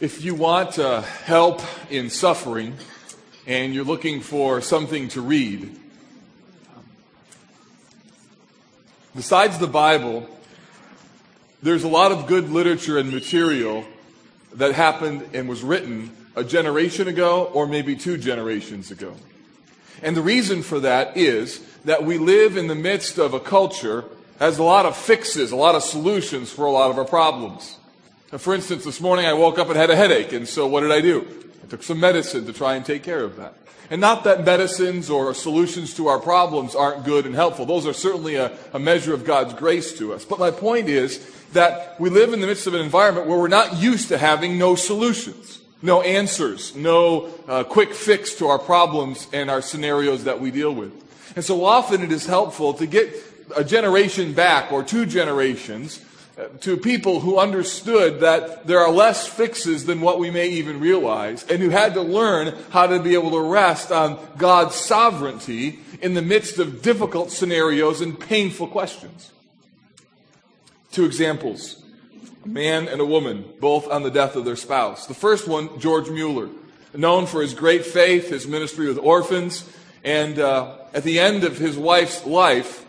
[0.00, 2.74] If you want uh, help in suffering
[3.46, 5.70] and you're looking for something to read,
[9.14, 10.28] besides the Bible,
[11.62, 13.84] there's a lot of good literature and material
[14.54, 19.14] that happened and was written a generation ago or maybe two generations ago.
[20.02, 24.04] And the reason for that is that we live in the midst of a culture
[24.38, 27.04] that has a lot of fixes, a lot of solutions for a lot of our
[27.04, 27.76] problems.
[28.38, 30.90] For instance, this morning I woke up and had a headache, and so what did
[30.90, 31.24] I do?
[31.62, 33.54] I took some medicine to try and take care of that.
[33.90, 37.64] And not that medicines or solutions to our problems aren't good and helpful.
[37.64, 40.24] Those are certainly a, a, measure of God's grace to us.
[40.24, 43.46] But my point is that we live in the midst of an environment where we're
[43.46, 49.28] not used to having no solutions, no answers, no uh, quick fix to our problems
[49.32, 50.92] and our scenarios that we deal with.
[51.36, 53.14] And so often it is helpful to get
[53.54, 56.04] a generation back or two generations
[56.60, 61.44] to people who understood that there are less fixes than what we may even realize,
[61.46, 66.14] and who had to learn how to be able to rest on God's sovereignty in
[66.14, 69.30] the midst of difficult scenarios and painful questions.
[70.90, 71.82] Two examples
[72.44, 75.06] a man and a woman, both on the death of their spouse.
[75.06, 76.48] The first one, George Mueller,
[76.92, 79.68] known for his great faith, his ministry with orphans,
[80.02, 82.83] and uh, at the end of his wife's life,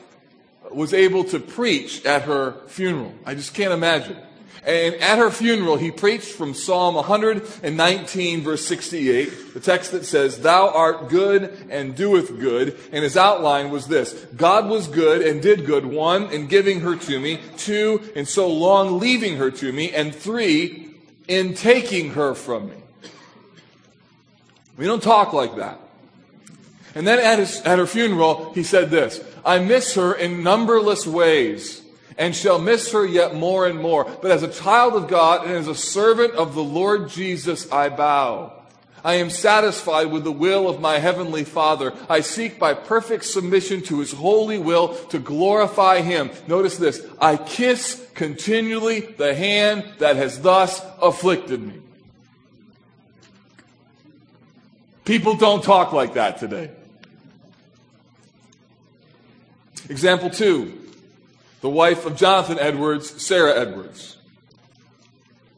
[0.75, 3.13] was able to preach at her funeral.
[3.25, 4.17] I just can't imagine.
[4.65, 10.39] And at her funeral, he preached from Psalm 119, verse 68, the text that says,
[10.39, 12.75] Thou art good and doeth good.
[12.91, 16.95] And his outline was this God was good and did good, one, in giving her
[16.95, 20.95] to me, two, in so long leaving her to me, and three,
[21.27, 22.77] in taking her from me.
[24.77, 25.79] We don't talk like that.
[26.95, 31.05] And then at, his, at her funeral, he said this I miss her in numberless
[31.05, 31.81] ways
[32.17, 34.05] and shall miss her yet more and more.
[34.05, 37.89] But as a child of God and as a servant of the Lord Jesus, I
[37.89, 38.53] bow.
[39.03, 41.93] I am satisfied with the will of my heavenly Father.
[42.09, 46.31] I seek by perfect submission to his holy will to glorify him.
[46.47, 47.05] Notice this.
[47.21, 51.81] I kiss continually the hand that has thus afflicted me.
[55.03, 56.71] People don't talk like that today.
[59.89, 60.81] Example two
[61.61, 64.17] the wife of Jonathan Edwards, Sarah Edwards.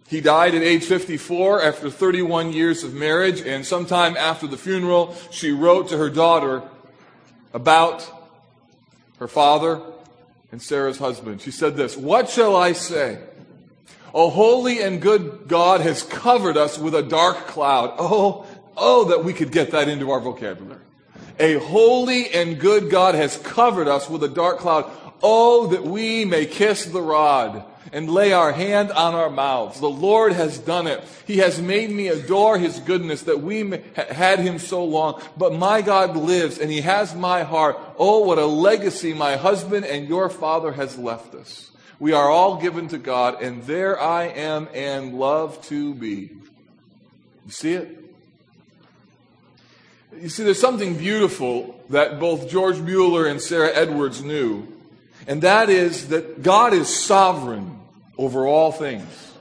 [0.08, 5.16] He died at age 54 after 31 years of marriage, and sometime after the funeral,
[5.32, 6.64] she wrote to her daughter
[7.54, 8.10] about
[9.20, 9.82] her father
[10.52, 11.42] and Sarah's husband.
[11.42, 13.20] She said this What shall I say?
[14.14, 17.96] A holy and good God has covered us with a dark cloud.
[18.00, 20.80] Oh, oh, that we could get that into our vocabulary.
[21.40, 24.92] A holy and good God has covered us with a dark cloud.
[25.22, 29.80] Oh, that we may kiss the rod and lay our hand on our mouths.
[29.80, 31.04] The Lord has done it.
[31.26, 35.22] He has made me adore His goodness that we had Him so long.
[35.38, 37.80] But my God lives and He has my heart.
[37.98, 41.72] Oh, what a legacy my husband and your father has left us.
[42.00, 46.32] We are all given to God and there I am and love to be.
[47.46, 48.04] You see it?
[50.16, 54.68] You see, there's something beautiful that both George Mueller and Sarah Edwards knew,
[55.28, 57.80] and that is that God is sovereign
[58.18, 59.34] over all things.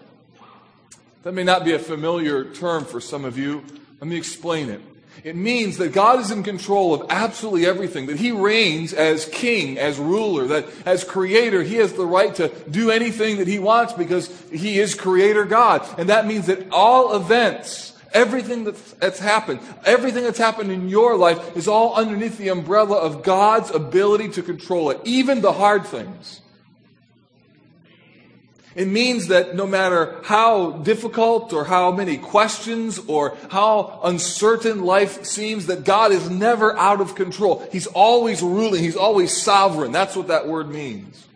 [1.22, 3.64] That may not be a familiar term for some of you.
[4.00, 4.80] Let me explain it.
[5.24, 9.78] It means that God is in control of absolutely everything, that He reigns as king,
[9.78, 13.92] as ruler, that as creator, He has the right to do anything that He wants
[13.92, 15.84] because He is creator God.
[15.98, 21.54] And that means that all events, Everything that's happened, everything that's happened in your life
[21.54, 26.40] is all underneath the umbrella of God's ability to control it, even the hard things.
[28.74, 35.26] It means that no matter how difficult or how many questions or how uncertain life
[35.26, 37.68] seems, that God is never out of control.
[37.70, 38.82] He's always ruling.
[38.82, 39.92] He's always sovereign.
[39.92, 41.26] That's what that word means.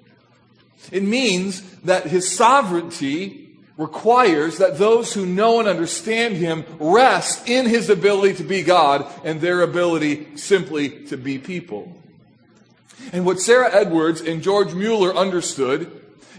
[0.91, 3.40] It means that His sovereignty
[3.81, 9.07] requires that those who know and understand Him rest in His ability to be God
[9.25, 11.97] and their ability simply to be people.
[13.13, 15.91] And what Sarah Edwards and George Mueller understood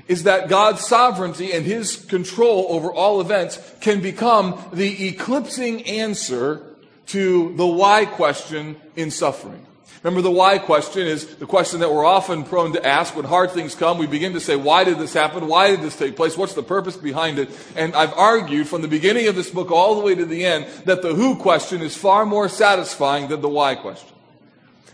[0.07, 6.61] is that God's sovereignty and His control over all events can become the eclipsing answer
[7.07, 9.65] to the why question in suffering.
[10.03, 13.51] Remember, the why question is the question that we're often prone to ask when hard
[13.51, 13.99] things come.
[13.99, 15.47] We begin to say, why did this happen?
[15.47, 16.35] Why did this take place?
[16.35, 17.49] What's the purpose behind it?
[17.75, 20.65] And I've argued from the beginning of this book all the way to the end
[20.85, 24.09] that the who question is far more satisfying than the why question.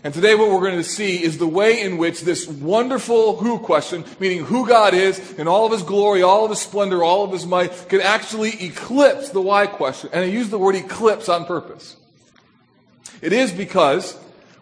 [0.04, 3.58] And today what we're going to see is the way in which this wonderful who
[3.58, 7.24] question, meaning who God is in all of his glory, all of his splendor, all
[7.24, 10.10] of his might, can actually eclipse the why question.
[10.12, 11.96] And I use the word eclipse on purpose.
[13.22, 14.16] It is because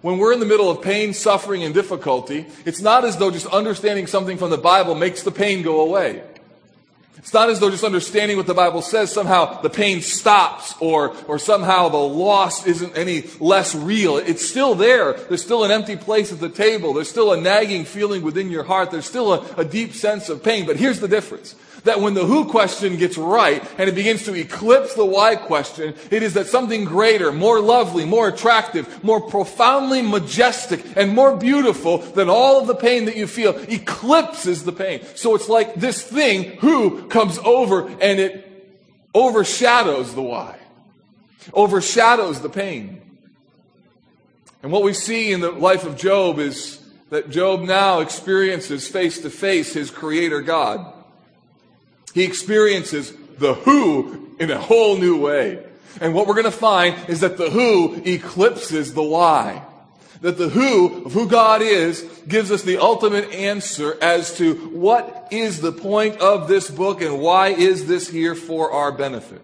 [0.06, 3.47] when we're in the middle of pain, suffering, and difficulty, it's not as though just
[3.47, 6.23] understanding something from the Bible makes the pain go away.
[7.17, 11.17] It's not as though just understanding what the Bible says somehow the pain stops or,
[11.26, 14.17] or somehow the loss isn't any less real.
[14.19, 15.14] It's still there.
[15.14, 16.94] There's still an empty place at the table.
[16.94, 18.93] There's still a nagging feeling within your heart.
[18.93, 20.67] There's still a, a deep sense of pain.
[20.67, 21.56] But here's the difference
[21.87, 25.94] that when the who question gets right and it begins to eclipse the why question,
[26.11, 31.99] it is that something greater, more lovely, more attractive, more profoundly majestic, and more beautiful
[31.99, 35.05] than all of the pain that you feel eclipses the pain.
[35.15, 38.77] So it's like this thing, who, comes over and it
[39.15, 40.59] overshadows the why,
[41.53, 43.00] overshadows the pain.
[44.62, 46.81] And what we see in the life of Job is
[47.11, 50.93] that Job now experiences face to face his creator God.
[52.16, 55.62] He experiences the who in a whole new way.
[56.00, 59.62] And what we're going to find is that the who eclipses the why.
[60.22, 65.28] That the who of who God is gives us the ultimate answer as to what
[65.30, 69.42] is the point of this book and why is this here for our benefit.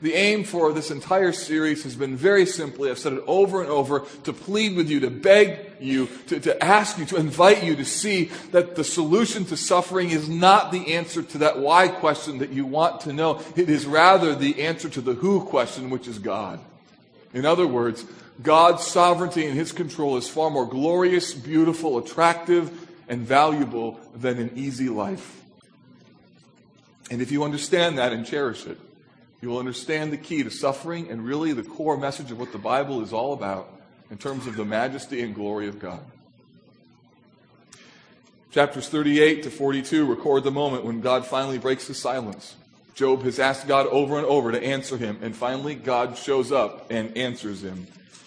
[0.00, 3.68] The aim for this entire series has been very simply, I've said it over and
[3.68, 7.76] over, to plead with you, to beg you, to, to ask you, to invite you
[7.76, 12.38] to see that the solution to suffering is not the answer to that why question
[12.38, 13.42] that you want to know.
[13.56, 16.60] It is rather the answer to the who question, which is God.
[17.32, 18.04] In other words,
[18.42, 22.70] God's sovereignty and His control is far more glorious, beautiful, attractive,
[23.08, 25.42] and valuable than an easy life.
[27.10, 28.78] And if you understand that and cherish it,
[29.40, 32.58] you will understand the key to suffering and really the core message of what the
[32.58, 33.75] Bible is all about
[34.10, 36.00] in terms of the majesty and glory of God.
[38.50, 42.56] Chapters 38 to 42 record the moment when God finally breaks the silence.
[42.94, 46.90] Job has asked God over and over to answer him, and finally God shows up
[46.90, 47.86] and answers him.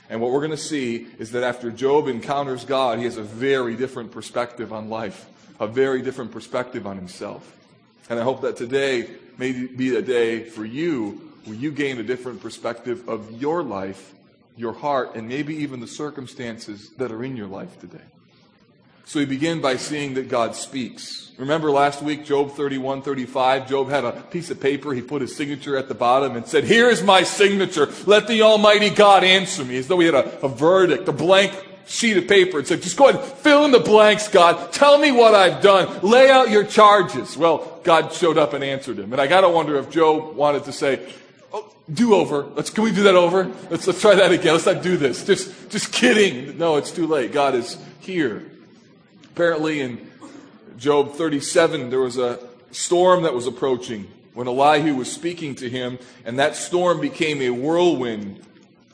[0.09, 3.23] And what we're going to see is that after Job encounters God, he has a
[3.23, 5.25] very different perspective on life,
[5.59, 7.55] a very different perspective on himself.
[8.09, 12.03] And I hope that today may be a day for you where you gain a
[12.03, 14.13] different perspective of your life,
[14.59, 18.03] your heart, and maybe even the circumstances that are in your life today.
[19.05, 21.31] So we begin by seeing that God speaks.
[21.37, 24.93] Remember last week, Job 31, 35, Job had a piece of paper.
[24.93, 27.89] He put his signature at the bottom and said, Here is my signature.
[28.05, 29.77] Let the Almighty God answer me.
[29.77, 31.53] As though he had a, a verdict, a blank
[31.87, 34.73] sheet of paper and said, Just go ahead and fill in the blanks, God.
[34.73, 36.01] Tell me what I've done.
[36.01, 37.37] Lay out your charges.
[37.37, 39.13] Well, God showed up and answered him.
[39.13, 41.09] And I got to wonder if Job wanted to say,
[41.53, 42.43] oh, do over.
[42.55, 43.45] Let's, can we do that over?
[43.69, 44.53] Let's, let's try that again.
[44.53, 45.25] Let's not do this.
[45.25, 46.57] Just, just kidding.
[46.57, 47.31] No, it's too late.
[47.31, 48.45] God is here.
[49.25, 50.09] Apparently in
[50.77, 52.39] Job 37, there was a
[52.71, 57.49] storm that was approaching when Elihu was speaking to him, and that storm became a
[57.49, 58.41] whirlwind.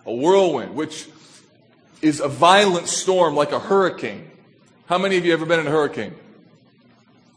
[0.06, 1.08] A whirlwind, which
[2.02, 4.30] is a violent storm like a hurricane.
[4.88, 6.14] How many of you ever been in a hurricane?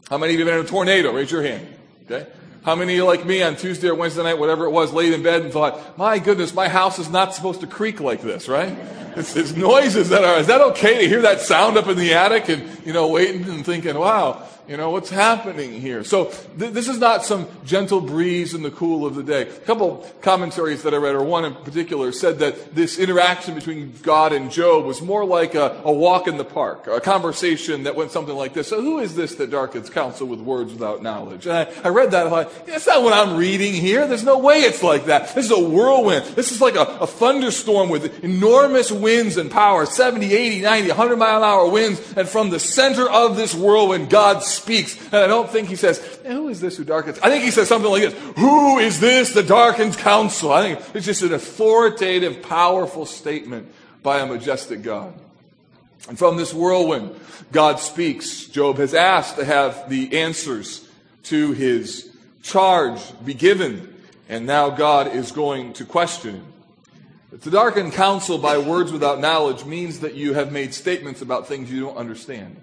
[0.09, 1.13] How many of you have been in a tornado?
[1.13, 1.67] Raise your hand.
[2.05, 2.27] Okay.
[2.63, 5.13] How many of you, like me, on Tuesday or Wednesday night, whatever it was, laid
[5.13, 8.49] in bed and thought, my goodness, my house is not supposed to creak like this,
[8.49, 8.77] right?
[9.15, 12.13] It's, it's noises that are, is that okay to hear that sound up in the
[12.13, 16.03] attic and, you know, waiting and thinking, wow, you know, what's happening here?
[16.03, 19.41] So th- this is not some gentle breeze in the cool of the day.
[19.41, 23.93] A couple commentaries that I read, or one in particular, said that this interaction between
[24.03, 27.95] God and Job was more like a, a walk in the park, a conversation that
[27.95, 28.67] went something like this.
[28.67, 31.47] So who is this that darkens counsel with words without knowledge?
[31.47, 34.05] And I, I read that, I thought, that's not what I'm reading here.
[34.05, 35.33] There's no way it's like that.
[35.33, 36.25] This is a whirlwind.
[36.35, 41.17] This is like a, a thunderstorm with enormous winds and power, 70, 80, 90, 100
[41.17, 42.13] mile an hour winds.
[42.13, 44.95] And from the center of this whirlwind, God speaks.
[45.07, 47.19] And I don't think he says, Who is this who darkens?
[47.19, 50.51] I think he says something like this Who is this that darkens counsel?
[50.51, 53.71] I think it's just an authoritative, powerful statement
[54.03, 55.13] by a majestic God.
[56.07, 57.19] And from this whirlwind,
[57.51, 58.45] God speaks.
[58.45, 60.87] Job has asked to have the answers
[61.23, 63.93] to his charge be given,
[64.27, 66.45] and now God is going to question him.
[67.41, 71.71] To darken counsel by words without knowledge means that you have made statements about things
[71.71, 72.59] you don't understand.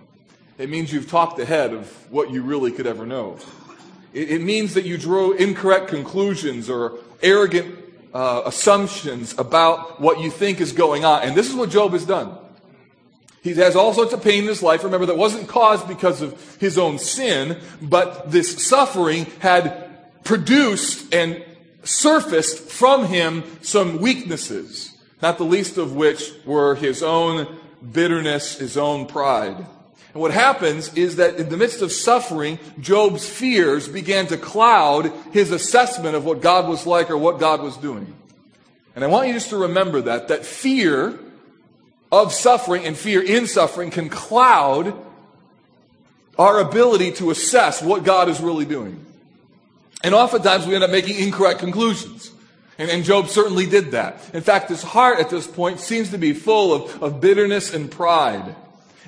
[0.59, 3.39] It means you've talked ahead of what you really could ever know.
[4.15, 7.75] It, it means that you drew incorrect conclusions or arrogant
[8.15, 11.23] uh, assumptions about what you think is going on.
[11.23, 12.39] And this is what Job has done.
[13.43, 14.83] He has all sorts of pain in his life.
[14.83, 21.45] Remember, that wasn't caused because of his own sin, but this suffering had produced and
[21.85, 27.59] surfaced from him some weaknesses, not the least of which were his own
[27.93, 29.67] bitterness, his own pride.
[30.17, 35.13] And what happens is that in the midst of suffering, Job's fears began to cloud
[35.31, 38.15] his assessment of what God was like or what God was doing.
[38.95, 41.19] And I want you just to remember that, that fear
[42.11, 44.99] of suffering and fear in suffering can cloud
[46.39, 49.05] our ability to assess what God is really doing.
[50.03, 52.33] And oftentimes we end up making incorrect conclusions.
[52.79, 54.19] And, and, Job certainly did that.
[54.33, 57.91] In fact, his heart at this point seems to be full of, of bitterness and
[57.91, 58.57] pride.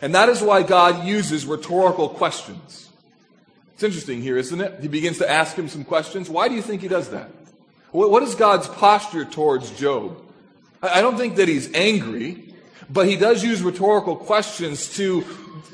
[0.01, 2.89] And that is why God uses rhetorical questions.
[3.75, 4.81] It's interesting here, isn't it?
[4.81, 6.29] He begins to ask him some questions.
[6.29, 7.31] Why do you think he does that?
[7.91, 10.21] What, is God's posture towards Job?
[10.83, 12.55] I, I don't think that he's angry,
[12.91, 15.25] but he does use rhetorical questions to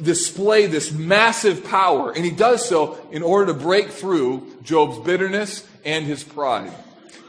[0.02, 2.12] display this massive power.
[2.12, 6.72] And he does so in order to break through Job's bitterness and his pride.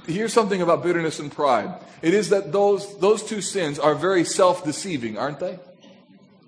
[0.08, 1.74] Here's something about bitterness and pride.
[2.02, 5.58] It is that those, those two sins are very self-deceiving, aren't they?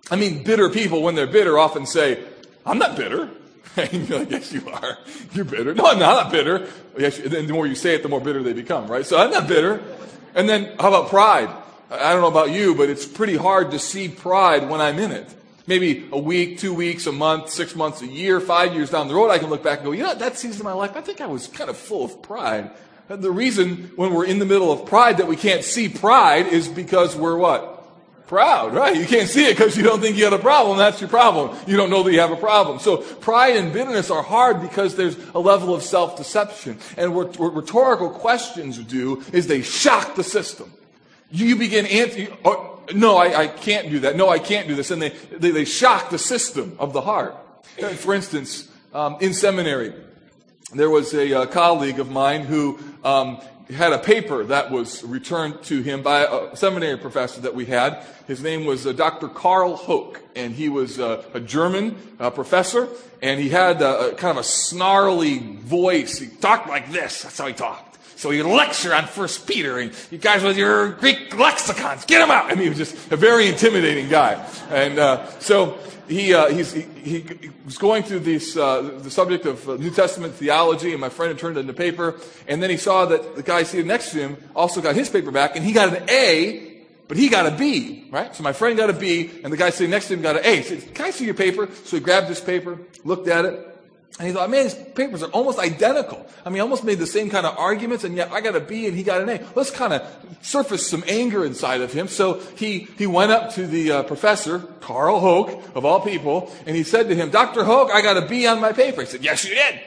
[0.09, 2.23] I mean, bitter people, when they're bitter, often say,
[2.65, 3.29] I'm not bitter.
[3.77, 4.97] And you're like, yes, you are.
[5.33, 5.75] You're bitter.
[5.75, 6.67] No, I'm not, bitter.
[6.97, 9.05] Yes, and the more you say it, the more bitter they become, right?
[9.05, 9.83] So I'm not bitter.
[10.33, 11.49] And then how about pride?
[11.91, 15.11] I don't know about you, but it's pretty hard to see pride when I'm in
[15.11, 15.31] it.
[15.67, 19.13] Maybe a week, two weeks, a month, six months, a year, five years down the
[19.13, 21.01] road, I can look back and go, you know, that season of my life, I
[21.01, 22.71] think I was kind of full of pride.
[23.09, 26.47] And the reason when we're in the middle of pride that we can't see pride
[26.47, 27.76] is because we're what?
[28.27, 28.95] Proud, right?
[28.95, 30.77] You can't see it because you don't think you have a problem.
[30.77, 31.57] That's your problem.
[31.65, 32.79] You don't know that you have a problem.
[32.79, 36.79] So pride and bitterness are hard because there's a level of self-deception.
[36.97, 40.71] And what, what rhetorical questions do is they shock the system.
[41.31, 44.15] You begin answering, oh, no, I, I, can't do that.
[44.15, 44.91] No, I can't do this.
[44.91, 47.35] And they, they, they shock the system of the heart.
[47.95, 49.93] For instance, um, in seminary,
[50.73, 55.81] there was a colleague of mine who um, had a paper that was returned to
[55.81, 58.03] him by a seminary professor that we had.
[58.27, 59.27] His name was uh, Dr.
[59.27, 62.87] Carl Hoch, and he was uh, a German uh, professor,
[63.21, 66.19] and he had a, a kind of a snarly voice.
[66.19, 67.23] He talked like this.
[67.23, 67.86] That's how he talked.
[68.17, 72.31] So he lecture on First Peter, and you guys with your Greek lexicons, get him
[72.31, 72.45] out.
[72.45, 74.43] I mean, he was just a very intimidating guy.
[74.71, 79.69] And uh, so he, uh, he, he, was going through this, uh, the subject of
[79.69, 82.15] uh, New Testament theology, and my friend had turned it into paper.
[82.47, 85.29] And then he saw that the guy seated next to him also got his paper
[85.29, 88.35] back, and he got an A, but he got a B, right?
[88.35, 90.43] So my friend got a B, and the guy sitting next to him got an
[90.43, 90.55] A.
[90.55, 91.69] He said, Can I see your paper?
[91.83, 93.76] So he grabbed his paper, looked at it,
[94.19, 96.25] and he thought, man, these papers are almost identical.
[96.43, 98.87] I mean, almost made the same kind of arguments, and yet I got a B
[98.87, 99.45] and he got an A.
[99.53, 100.01] Let's kind of
[100.41, 102.07] surface some anger inside of him.
[102.07, 106.75] So he, he went up to the uh, professor, Carl Hoch, of all people, and
[106.75, 107.63] he said to him, Dr.
[107.63, 109.01] Hoch, I got a B on my paper.
[109.01, 109.81] He said, yes, you did.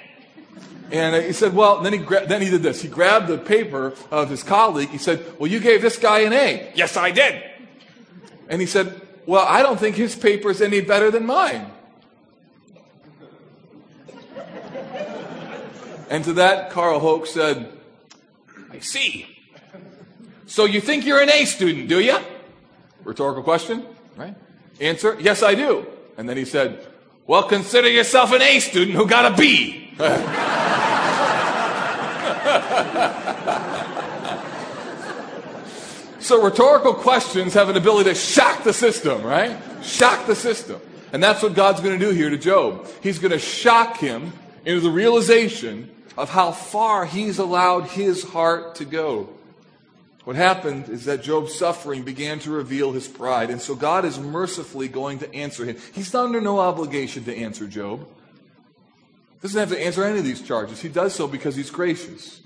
[0.92, 2.82] And he said, well, then he, gra- then he did this.
[2.82, 4.90] He grabbed the paper of his colleague.
[4.90, 6.72] He said, well, you gave this guy an A.
[6.76, 7.42] Yes, I did.
[8.48, 11.70] And he said, well, I don't think his paper is any better than mine.
[16.08, 17.72] And to that, Carl Hoch said,
[18.70, 19.26] I see.
[20.46, 22.18] So you think you're an A student, do you?
[23.04, 24.34] Rhetorical question, right?
[24.80, 25.86] Answer, yes, I do.
[26.18, 26.86] And then he said,
[27.26, 29.92] well, consider yourself an A student who got a B.
[36.20, 39.56] so rhetorical questions have an ability to shock the system, right?
[39.84, 40.80] Shock the system.
[41.12, 42.88] And that's what God's going to do here to Job.
[43.02, 44.32] He's going to shock him
[44.64, 49.28] into the realization of how far he's allowed his heart to go.
[50.24, 54.18] What happened is that Job's suffering began to reveal his pride, and so God is
[54.18, 55.76] mercifully going to answer him.
[55.92, 58.06] He's under no obligation to answer Job.
[59.40, 60.80] Doesn't have to answer any of these charges.
[60.80, 62.42] He does so because he's gracious.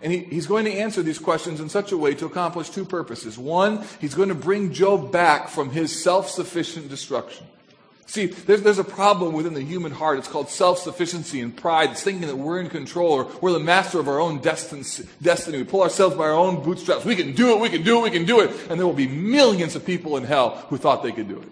[0.00, 2.84] And he, he's going to answer these questions in such a way to accomplish two
[2.84, 3.36] purposes.
[3.36, 7.46] One, he's going to bring Job back from his self sufficient destruction.
[8.08, 10.18] See, there's, there's a problem within the human heart.
[10.18, 11.90] It's called self sufficiency and pride.
[11.90, 15.58] It's thinking that we're in control or we're the master of our own destiny.
[15.58, 17.04] We pull ourselves by our own bootstraps.
[17.04, 18.50] We can do it, we can do it, we can do it.
[18.70, 21.48] And there will be millions of people in hell who thought they could do it.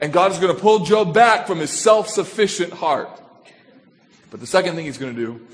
[0.00, 3.10] And God is going to pull Job back from his self sufficient heart.
[4.30, 5.44] But the second thing he's going to do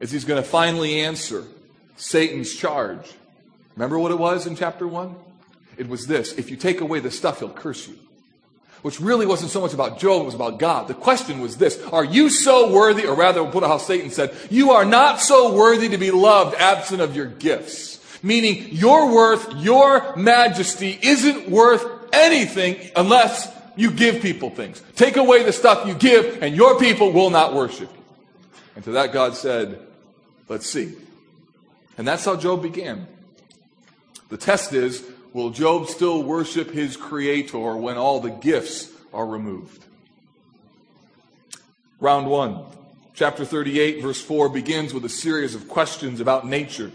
[0.00, 1.44] is he's going to finally answer
[1.96, 3.12] Satan's charge.
[3.76, 5.14] Remember what it was in chapter 1?
[5.76, 7.96] It was this if you take away the stuff, he'll curse you
[8.82, 10.88] which really wasn't so much about Job, it was about God.
[10.88, 14.10] The question was this Are you so worthy, or rather, we'll put it how Satan
[14.10, 18.00] said, you are not so worthy to be loved absent of your gifts.
[18.24, 24.82] Meaning, your worth, your majesty isn't worth anything unless you give people things.
[24.94, 28.02] Take away the stuff you give, and your people will not worship you.
[28.76, 29.80] And to that, God said,
[30.48, 30.94] Let's see.
[31.96, 33.06] And that's how Job began.
[34.28, 39.84] The test is will Job still worship his creator when all the gifts are removed?
[42.00, 42.64] Round one.
[43.14, 46.90] Chapter 38, verse 4 begins with a series of questions about nature.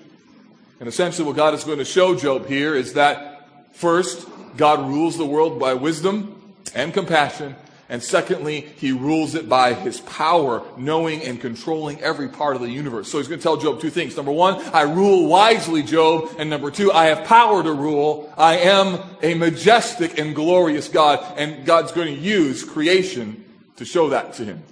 [0.79, 4.27] And essentially, what God is going to show Job here is that first,
[4.58, 7.56] God rules the world by wisdom and compassion.
[7.89, 12.70] And secondly, he rules it by his power, knowing and controlling every part of the
[12.70, 13.10] universe.
[13.10, 14.17] So he's going to tell Job two things.
[14.17, 16.36] Number one, I rule wisely, Job.
[16.38, 18.34] And number two, I have power to rule.
[18.38, 21.25] I am a majestic and glorious God.
[21.38, 23.46] And God's going to use creation
[23.77, 24.63] to show that to him.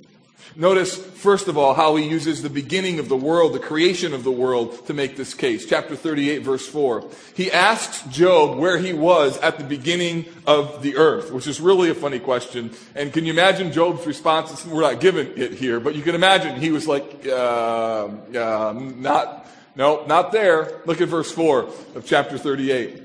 [0.57, 4.23] Notice, first of all, how he uses the beginning of the world, the creation of
[4.23, 5.65] the world, to make this case.
[5.65, 7.03] Chapter 38, verse 4.
[7.35, 11.89] He asks Job where he was at the beginning of the earth, which is really
[11.89, 12.71] a funny question.
[12.95, 14.65] And can you imagine Job's response?
[14.65, 19.47] We're not given it here, but you can imagine he was like, uh, uh, not,
[19.75, 20.81] no, not there.
[20.85, 21.63] Look at verse 4
[21.95, 23.01] of chapter 38.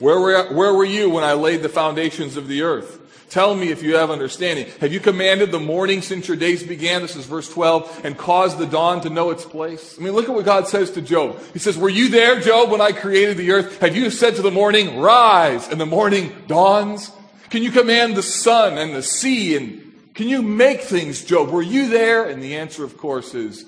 [0.00, 3.05] Where were, where were you when I laid the foundations of the earth?
[3.28, 4.66] Tell me if you have understanding.
[4.80, 7.02] Have you commanded the morning since your days began?
[7.02, 8.04] This is verse 12.
[8.04, 9.96] And caused the dawn to know its place.
[9.98, 11.40] I mean, look at what God says to Job.
[11.52, 13.80] He says, Were you there, Job, when I created the earth?
[13.80, 17.10] Have you said to the morning, Rise, and the morning dawns?
[17.50, 19.56] Can you command the sun and the sea?
[19.56, 21.50] And can you make things, Job?
[21.50, 22.28] Were you there?
[22.28, 23.66] And the answer, of course, is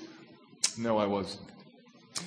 [0.77, 1.43] no, I wasn't.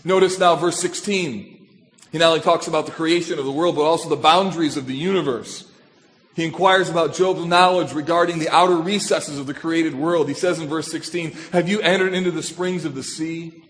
[0.04, 1.68] Notice now verse 16.
[2.12, 4.86] He not only talks about the creation of the world, but also the boundaries of
[4.86, 5.66] the universe.
[6.34, 10.28] He inquires about Job's knowledge regarding the outer recesses of the created world.
[10.28, 13.62] He says in verse 16, Have you entered into the springs of the sea?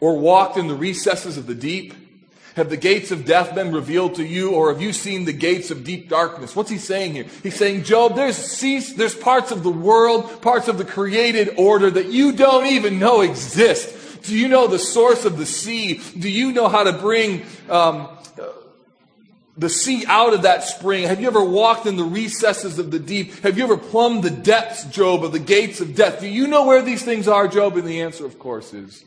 [0.00, 1.94] Or walked in the recesses of the deep?
[2.56, 5.72] Have the gates of death been revealed to you, or have you seen the gates
[5.72, 6.54] of deep darkness?
[6.54, 7.26] What's he saying here?
[7.42, 12.06] He's saying, Job, there's, there's parts of the world, parts of the created order that
[12.06, 14.22] you don't even know exist.
[14.22, 16.00] Do you know the source of the sea?
[16.16, 18.08] Do you know how to bring um,
[19.56, 21.06] the sea out of that spring?
[21.06, 23.40] Have you ever walked in the recesses of the deep?
[23.40, 26.20] Have you ever plumbed the depths, Job, of the gates of death?
[26.20, 27.76] Do you know where these things are, Job?
[27.76, 29.04] And the answer, of course, is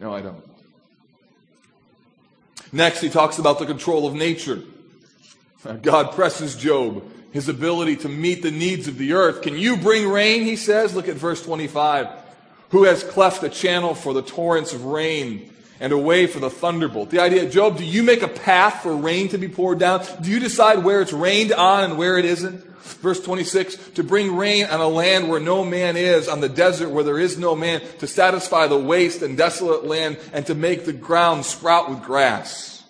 [0.00, 0.44] no, I don't.
[2.72, 4.62] Next, he talks about the control of nature.
[5.82, 9.42] God presses Job, his ability to meet the needs of the earth.
[9.42, 10.42] Can you bring rain?
[10.42, 10.94] He says.
[10.94, 12.08] Look at verse 25.
[12.70, 15.51] Who has cleft a channel for the torrents of rain?
[15.82, 17.10] And a way for the thunderbolt.
[17.10, 20.06] The idea, Job, do you make a path for rain to be poured down?
[20.20, 22.64] Do you decide where it's rained on and where it isn't?
[23.02, 26.90] Verse 26, to bring rain on a land where no man is, on the desert
[26.90, 30.84] where there is no man, to satisfy the waste and desolate land, and to make
[30.84, 32.84] the ground sprout with grass.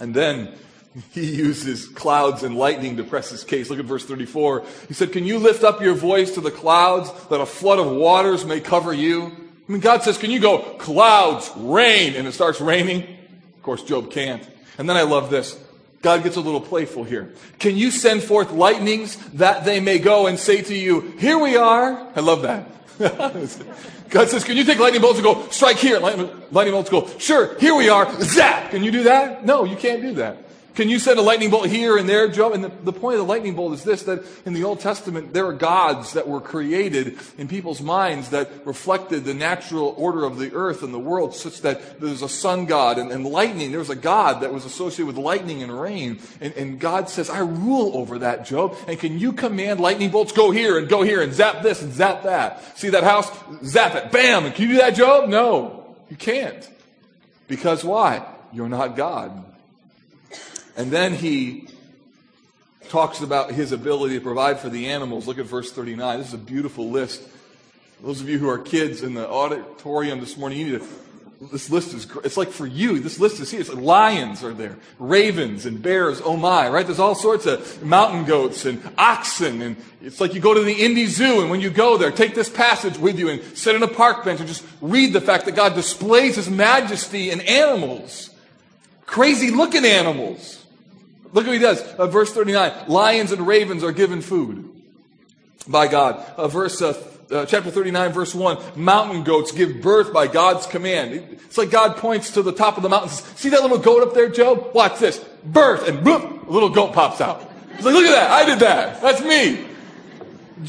[0.00, 0.54] And then
[1.10, 3.70] he uses clouds and lightning to press his case.
[3.70, 4.64] Look at verse 34.
[4.86, 7.90] He said, Can you lift up your voice to the clouds that a flood of
[7.90, 9.41] waters may cover you?
[9.72, 13.04] I mean, God says, can you go clouds, rain, and it starts raining?
[13.56, 14.46] Of course, Job can't.
[14.76, 15.58] And then I love this.
[16.02, 17.32] God gets a little playful here.
[17.58, 21.56] Can you send forth lightnings that they may go and say to you, here we
[21.56, 22.06] are?
[22.14, 22.68] I love that.
[24.10, 25.98] God says, can you take lightning bolts and go, strike here?
[26.00, 28.12] Lightning, lightning bolts go, sure, here we are.
[28.20, 28.72] Zap!
[28.72, 29.46] Can you do that?
[29.46, 30.36] No, you can't do that.
[30.74, 32.52] Can you send a lightning bolt here and there, Job?
[32.52, 35.34] And the, the point of the lightning bolt is this, that in the Old Testament,
[35.34, 40.38] there are gods that were created in people's minds that reflected the natural order of
[40.38, 43.70] the earth and the world, such that there's a sun god and, and lightning.
[43.70, 46.20] There was a god that was associated with lightning and rain.
[46.40, 48.74] And, and God says, I rule over that, Job.
[48.88, 51.92] And can you command lightning bolts, go here and go here and zap this and
[51.92, 52.78] zap that?
[52.78, 53.30] See that house?
[53.62, 54.10] Zap it.
[54.10, 54.46] Bam!
[54.46, 55.28] And can you do that, Job?
[55.28, 56.66] No, you can't.
[57.46, 58.26] Because why?
[58.54, 59.51] You're not God.
[60.76, 61.68] And then he
[62.88, 65.26] talks about his ability to provide for the animals.
[65.26, 66.18] Look at verse 39.
[66.18, 67.22] This is a beautiful list.
[68.02, 70.88] Those of you who are kids in the auditorium this morning, you need to.
[71.50, 73.00] This list is it's like for you.
[73.00, 73.60] This list is here.
[73.60, 76.20] It's like lions are there, ravens and bears.
[76.24, 76.68] Oh my!
[76.68, 76.86] Right?
[76.86, 80.72] There's all sorts of mountain goats and oxen, and it's like you go to the
[80.72, 83.82] Indy Zoo, and when you go there, take this passage with you and sit on
[83.82, 88.30] a park bench and just read the fact that God displays His majesty in animals,
[89.06, 90.61] crazy looking animals.
[91.32, 91.82] Look what he does.
[91.94, 92.88] Uh, verse 39.
[92.88, 94.68] Lions and ravens are given food
[95.66, 96.16] by God.
[96.36, 98.58] Uh, verse, uh, uh chapter 39, verse 1.
[98.76, 101.12] Mountain goats give birth by God's command.
[101.12, 104.02] It's like God points to the top of the mountain says, See that little goat
[104.02, 104.74] up there, Job?
[104.74, 105.18] Watch this.
[105.44, 105.88] Birth.
[105.88, 107.50] And boom, a little goat pops out.
[107.76, 108.30] He's like, look at that.
[108.30, 109.00] I did that.
[109.00, 109.66] That's me.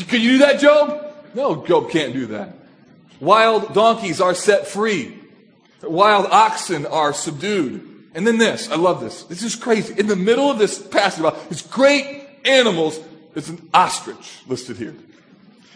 [0.08, 1.14] Can you do that, Job?
[1.36, 2.56] No, Job can't do that.
[3.20, 5.20] Wild donkeys are set free.
[5.82, 7.93] Wild oxen are subdued.
[8.16, 9.24] And then this, I love this.
[9.24, 9.94] This is crazy.
[9.98, 13.00] In the middle of this passage about these great animals,
[13.34, 14.96] there's an ostrich listed here.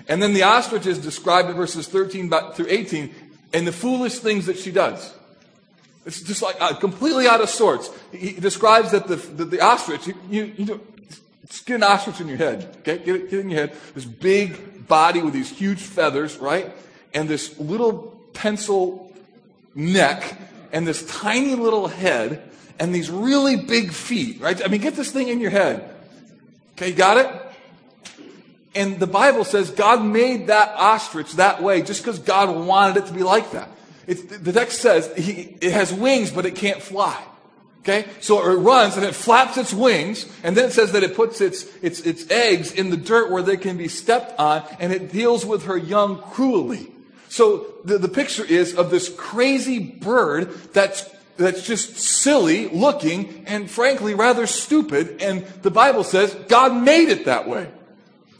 [0.07, 3.13] And then the ostrich is described in verses 13 through 18
[3.53, 5.13] and the foolish things that she does.
[6.05, 7.89] It's just like uh, completely out of sorts.
[8.11, 10.79] He describes that the, the, the ostrich, you, you, you know,
[11.65, 12.97] get an ostrich in your head, okay?
[12.99, 13.75] Get it, get it in your head.
[13.93, 16.71] This big body with these huge feathers, right?
[17.13, 19.11] And this little pencil
[19.75, 20.37] neck
[20.71, 22.43] and this tiny little head
[22.79, 24.63] and these really big feet, right?
[24.63, 25.89] I mean, get this thing in your head.
[26.73, 27.47] Okay, you got it?
[28.75, 33.07] And the Bible says God made that ostrich that way just because God wanted it
[33.07, 33.69] to be like that.
[34.05, 37.21] The text says he, it has wings, but it can't fly.
[37.79, 38.05] Okay?
[38.19, 41.41] So it runs and it flaps its wings, and then it says that it puts
[41.41, 45.11] its, its, its eggs in the dirt where they can be stepped on, and it
[45.11, 46.91] deals with her young cruelly.
[47.37, 53.69] So the, the picture is of this crazy bird that's that's just silly looking and
[53.69, 55.21] frankly rather stupid.
[55.21, 57.69] And the Bible says God made it that way.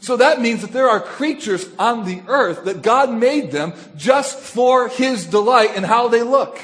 [0.00, 4.36] So that means that there are creatures on the earth that God made them just
[4.36, 6.58] for His delight and how they look.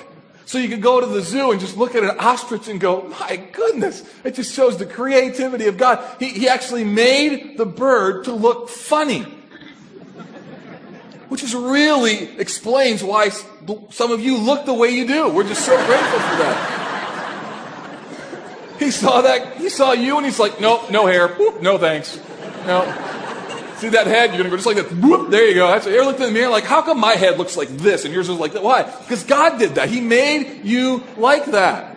[0.44, 3.02] So you can go to the zoo and just look at an ostrich and go,
[3.20, 6.04] my goodness, it just shows the creativity of God.
[6.18, 9.24] He, he actually made the bird to look funny.
[11.34, 15.28] Which is really explains why some of you look the way you do.
[15.28, 16.84] We're just so grateful for that.
[18.78, 21.36] He saw that, he saw you and he's like, nope, no hair.
[21.60, 22.20] no thanks.
[22.68, 22.84] No.
[23.78, 24.32] See that head?
[24.36, 25.28] You're to go just like that.
[25.28, 25.66] There you go.
[25.66, 28.14] That's, ever looked in the mirror like, how come my head looks like this and
[28.14, 28.62] yours is like that?
[28.62, 28.84] Why?
[28.84, 29.88] Because God did that.
[29.88, 31.93] He made you like that.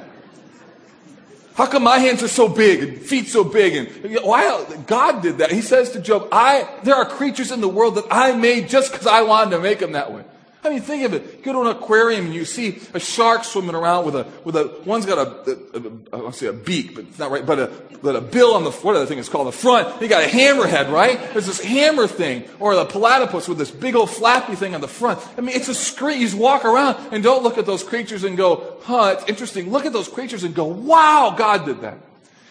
[1.58, 3.76] How come my hands are so big and feet so big?
[3.76, 4.64] And why?
[4.86, 5.52] God did that.
[5.52, 8.92] He says to Job, I, there are creatures in the world that I made just
[8.92, 10.24] because I wanted to make them that way.
[10.64, 11.38] I mean, think of it.
[11.38, 14.56] You go to an aquarium and you see a shark swimming around with a, with
[14.56, 17.32] a, one's got a, a, a I want to say a beak, but it's not
[17.32, 20.02] right, but a, but a bill on the, what other thing is called, the front.
[20.02, 21.18] You got a hammerhead, right?
[21.32, 24.88] There's this hammer thing, or the platypus with this big old flappy thing on the
[24.88, 25.20] front.
[25.38, 26.20] I mean, it's a screen.
[26.20, 29.72] You just walk around and don't look at those creatures and go, huh, it's interesting.
[29.72, 31.98] Look at those creatures and go, wow, God did that.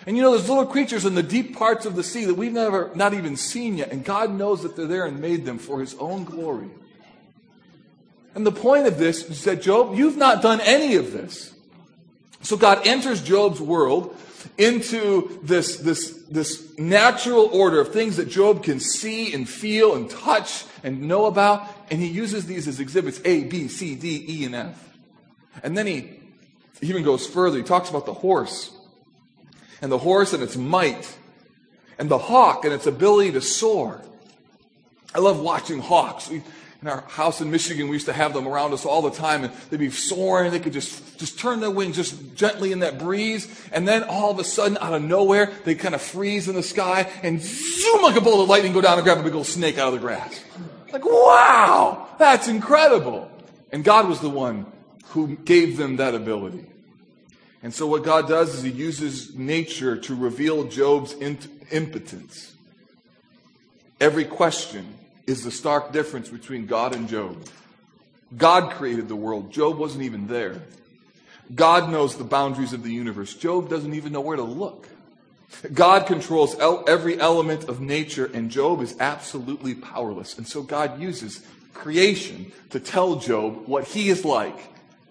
[0.06, 2.52] And you know, there's little creatures in the deep parts of the sea that we've
[2.52, 5.80] never, not even seen yet, and God knows that they're there and made them for
[5.80, 6.70] His own glory.
[8.36, 11.54] And the point of this is that Job, you've not done any of this.
[12.42, 14.14] So God enters Job's world
[14.58, 20.10] into this, this, this natural order of things that Job can see and feel and
[20.10, 21.66] touch and know about.
[21.90, 24.96] And he uses these as exhibits A, B, C, D, E, and F.
[25.62, 26.20] And then he
[26.82, 27.56] even goes further.
[27.56, 28.70] He talks about the horse
[29.80, 31.16] and the horse and its might
[31.98, 34.02] and the hawk and its ability to soar.
[35.14, 36.30] I love watching hawks.
[36.86, 39.42] In our house in Michigan, we used to have them around us all the time,
[39.42, 40.52] and they'd be soaring.
[40.52, 44.30] They could just, just turn their wings just gently in that breeze, and then all
[44.30, 48.02] of a sudden, out of nowhere, they kind of freeze in the sky, and zoom
[48.02, 49.94] like a bolt of lightning, go down and grab a big old snake out of
[49.94, 50.40] the grass.
[50.92, 53.32] Like, wow, that's incredible.
[53.72, 54.66] And God was the one
[55.06, 56.66] who gave them that ability.
[57.64, 62.54] And so what God does is he uses nature to reveal Job's impotence.
[64.00, 64.95] Every question,
[65.26, 67.36] is the stark difference between God and Job.
[68.36, 69.52] God created the world.
[69.52, 70.62] Job wasn't even there.
[71.54, 73.34] God knows the boundaries of the universe.
[73.34, 74.88] Job doesn't even know where to look.
[75.72, 80.36] God controls every element of nature, and Job is absolutely powerless.
[80.36, 84.58] And so God uses creation to tell Job what he is like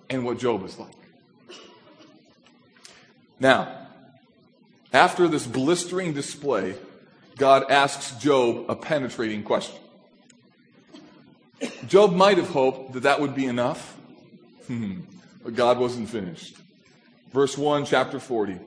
[0.10, 0.92] and what Job is like.
[3.40, 3.88] Now,
[4.92, 6.76] after this blistering display,
[7.38, 9.76] God asks Job a penetrating question.
[11.88, 13.96] Job might have hoped that that would be enough,
[14.68, 15.02] hmm.
[15.44, 16.58] but God wasn't finished.
[17.32, 18.60] Verse 1, chapter 40.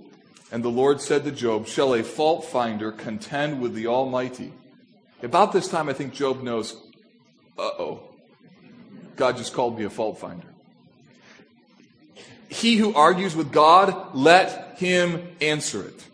[0.50, 4.52] And the Lord said to Job, Shall a fault finder contend with the Almighty?
[5.22, 6.74] About this time, I think Job knows,
[7.58, 8.00] uh oh,
[9.16, 10.46] God just called me a fault finder.
[12.48, 16.04] He who argues with God, let him answer it.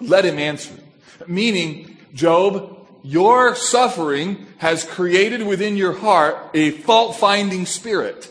[0.00, 1.28] Let him answer it.
[1.28, 8.30] Meaning, Job, your suffering has created within your heart a fault finding spirit.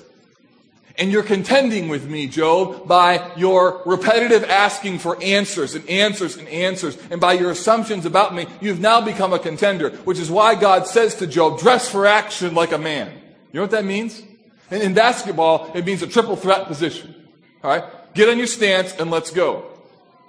[0.98, 6.48] And you're contending with me, Job, by your repetitive asking for answers and answers and
[6.50, 6.98] answers.
[7.10, 10.88] And by your assumptions about me, you've now become a contender, which is why God
[10.88, 13.14] says to Job, dress for action like a man.
[13.52, 14.22] You know what that means?
[14.70, 17.16] And in basketball, it means a triple threat position.
[17.64, 18.14] All right?
[18.14, 19.66] Get on your stance and let's go.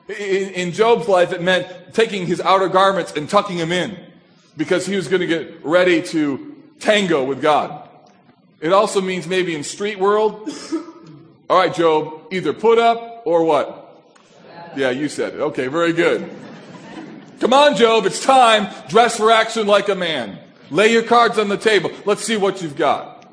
[0.09, 4.10] In, in Job's life, it meant taking his outer garments and tucking them in
[4.57, 7.89] because he was going to get ready to tango with God.
[8.61, 10.51] It also means maybe in street world,
[11.49, 14.05] all right, Job, either put up or what?
[14.77, 15.41] Yeah, you said it.
[15.41, 16.31] Okay, very good.
[17.41, 18.69] Come on, Job, it's time.
[18.89, 20.39] Dress for action like a man.
[20.71, 21.91] Lay your cards on the table.
[22.05, 23.27] Let's see what you've got.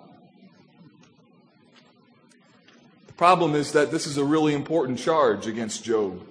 [3.07, 6.25] The problem is that this is a really important charge against Job.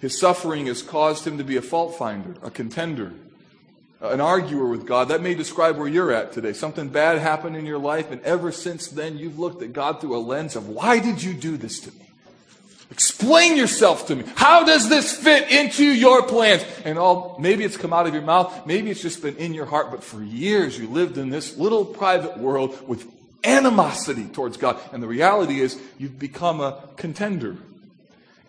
[0.00, 3.12] His suffering has caused him to be a fault finder, a contender,
[4.12, 5.08] an arguer with God.
[5.08, 6.52] That may describe where you're at today.
[6.52, 10.16] Something bad happened in your life, and ever since then, you've looked at God through
[10.16, 12.00] a lens of, why did you do this to me?
[12.90, 14.24] Explain yourself to me.
[14.36, 16.64] How does this fit into your plans?
[16.84, 18.66] And all, maybe it's come out of your mouth.
[18.66, 19.90] Maybe it's just been in your heart.
[19.90, 23.10] But for years, you lived in this little private world with
[23.42, 24.78] animosity towards God.
[24.92, 27.56] And the reality is, you've become a contender.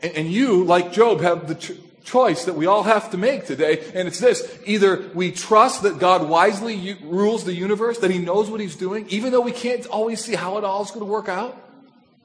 [0.04, 3.84] And, you, like Job, have the choice that we all have to make today.
[3.94, 8.20] And it's this either we trust that God wisely u- rules the universe, that He
[8.20, 11.06] knows what He's doing, even though we can't always see how it all is going
[11.06, 11.58] to work out,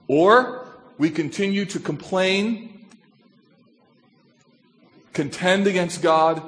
[0.07, 0.67] or
[0.99, 2.87] we continue to complain,
[5.15, 6.43] contend against God,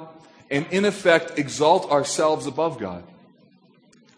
[0.51, 3.03] and in effect exalt ourselves above God.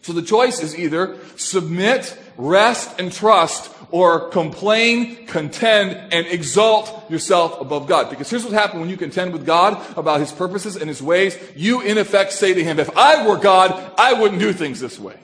[0.02, 7.60] So the choice is either submit, rest, and trust, or complain, contend, and exalt yourself
[7.60, 8.10] above God.
[8.10, 11.38] Because here's what happens when you contend with God about His purposes and His ways.
[11.54, 14.98] You, in effect, say to Him, if I were God, I wouldn't do things this
[14.98, 15.18] way.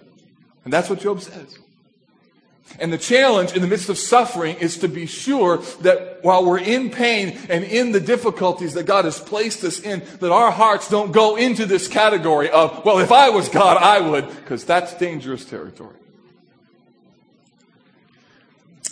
[0.65, 1.59] And that's what Job says.
[2.79, 6.59] And the challenge in the midst of suffering is to be sure that while we're
[6.59, 10.89] in pain and in the difficulties that God has placed us in, that our hearts
[10.89, 14.95] don't go into this category of, well, if I was God, I would, because that's
[14.95, 15.97] dangerous territory.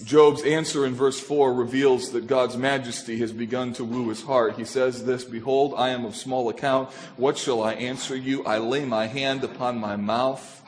[0.04, 4.56] Job's answer in verse 4 reveals that God's majesty has begun to woo his heart.
[4.56, 6.90] He says this, Behold, I am of small account.
[7.16, 8.44] What shall I answer you?
[8.44, 10.62] I lay my hand upon my mouth.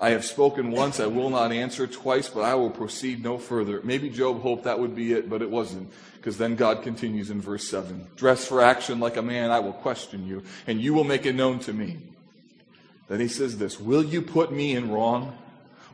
[0.00, 3.80] I have spoken once, I will not answer twice, but I will proceed no further.
[3.84, 5.92] Maybe Job hoped that would be it, but it wasn't.
[6.16, 9.72] Because then God continues in verse 7 Dress for action like a man, I will
[9.72, 11.98] question you, and you will make it known to me.
[13.06, 15.38] Then he says this Will you put me in wrong?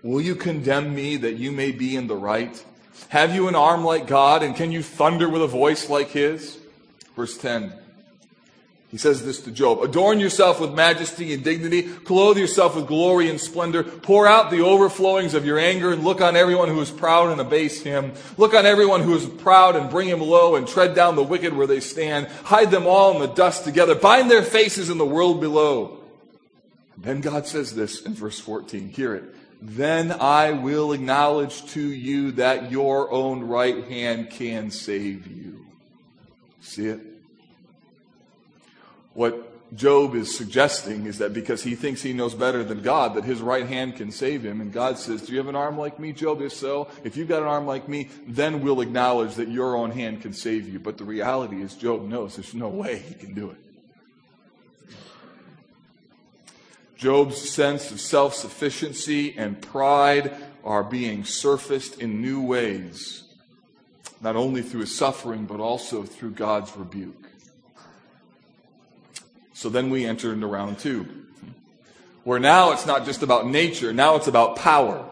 [0.02, 2.64] Will you condemn me that you may be in the right?
[3.08, 6.58] Have you an arm like God, and can you thunder with a voice like his?
[7.14, 7.72] Verse 10
[8.90, 13.28] he says this to Job Adorn yourself with majesty and dignity, clothe yourself with glory
[13.28, 16.90] and splendor, pour out the overflowings of your anger, and look on everyone who is
[16.90, 18.12] proud and abase him.
[18.38, 21.54] Look on everyone who is proud and bring him low, and tread down the wicked
[21.54, 22.28] where they stand.
[22.44, 25.98] Hide them all in the dust together, bind their faces in the world below.
[26.96, 28.88] Then God says this in verse 14.
[28.88, 29.34] Hear it.
[29.60, 35.66] Then I will acknowledge to you that your own right hand can save you.
[36.60, 37.00] See it?
[39.14, 43.24] What Job is suggesting is that because he thinks he knows better than God, that
[43.24, 44.60] his right hand can save him.
[44.60, 46.40] And God says, Do you have an arm like me, Job?
[46.40, 49.90] If so, if you've got an arm like me, then we'll acknowledge that your own
[49.90, 50.78] hand can save you.
[50.78, 53.56] But the reality is, Job knows there's no way he can do it.
[56.98, 60.34] Job's sense of self sufficiency and pride
[60.64, 63.22] are being surfaced in new ways,
[64.20, 67.28] not only through his suffering, but also through God's rebuke.
[69.52, 71.06] So then we enter into round two,
[72.24, 75.08] where now it's not just about nature, now it's about power.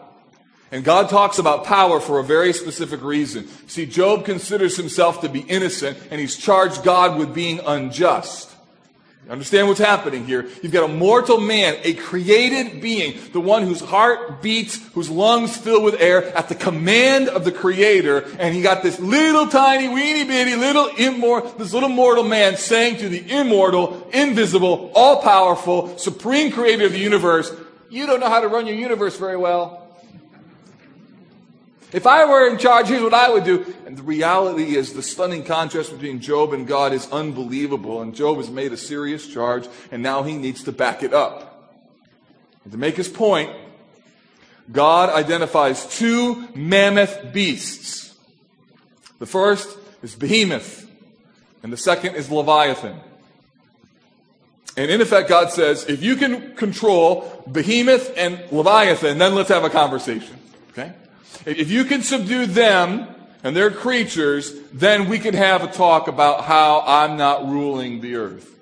[0.69, 3.47] And God talks about power for a very specific reason.
[3.67, 8.56] See, Job considers himself to be innocent, and he's charged God with being unjust.
[9.29, 10.47] Understand what's happening here?
[10.61, 15.57] You've got a mortal man, a created being, the one whose heart beats, whose lungs
[15.57, 18.25] fill with air at the command of the creator.
[18.39, 22.97] And he got this little tiny, weeny bitty, little immortal, this little mortal man saying
[22.97, 27.51] to the immortal, invisible, all powerful, supreme creator of the universe,
[27.89, 29.86] you don't know how to run your universe very well.
[31.93, 33.73] If I were in charge, here's what I would do.
[33.85, 38.01] And the reality is the stunning contrast between Job and God is unbelievable.
[38.01, 41.71] And Job has made a serious charge, and now he needs to back it up.
[42.63, 43.51] And to make his point,
[44.69, 48.15] God identifies two mammoth beasts.
[49.19, 50.89] The first is Behemoth,
[51.63, 52.99] and the second is Leviathan.
[54.75, 59.63] And in effect, God says, if you can control Behemoth and Leviathan, then let's have
[59.63, 60.37] a conversation.
[60.71, 60.91] Okay?
[61.45, 63.07] If you can subdue them
[63.43, 68.15] and their creatures, then we can have a talk about how I'm not ruling the
[68.15, 68.53] earth.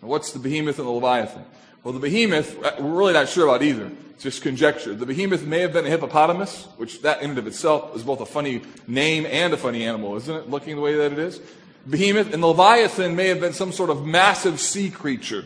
[0.00, 1.44] What's the behemoth and the leviathan?
[1.82, 3.90] Well, the behemoth, uh, we're really not sure about either.
[4.14, 4.94] It's just conjecture.
[4.94, 8.20] The behemoth may have been a hippopotamus, which that in and of itself is both
[8.20, 10.50] a funny name and a funny animal, isn't it?
[10.50, 11.40] Looking the way that it is.
[11.88, 15.44] Behemoth and the leviathan may have been some sort of massive sea creature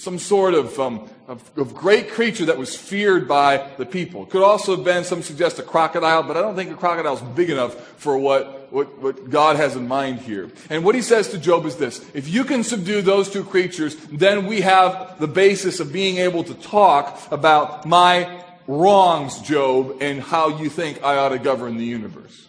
[0.00, 4.24] some sort of, um, of, of, great creature that was feared by the people.
[4.24, 7.20] Could also have been, some suggest a crocodile, but I don't think a crocodile is
[7.20, 10.50] big enough for what, what, what God has in mind here.
[10.70, 13.94] And what he says to Job is this if you can subdue those two creatures,
[14.06, 20.22] then we have the basis of being able to talk about my wrongs Job and
[20.22, 22.46] how you think I ought to govern the universe.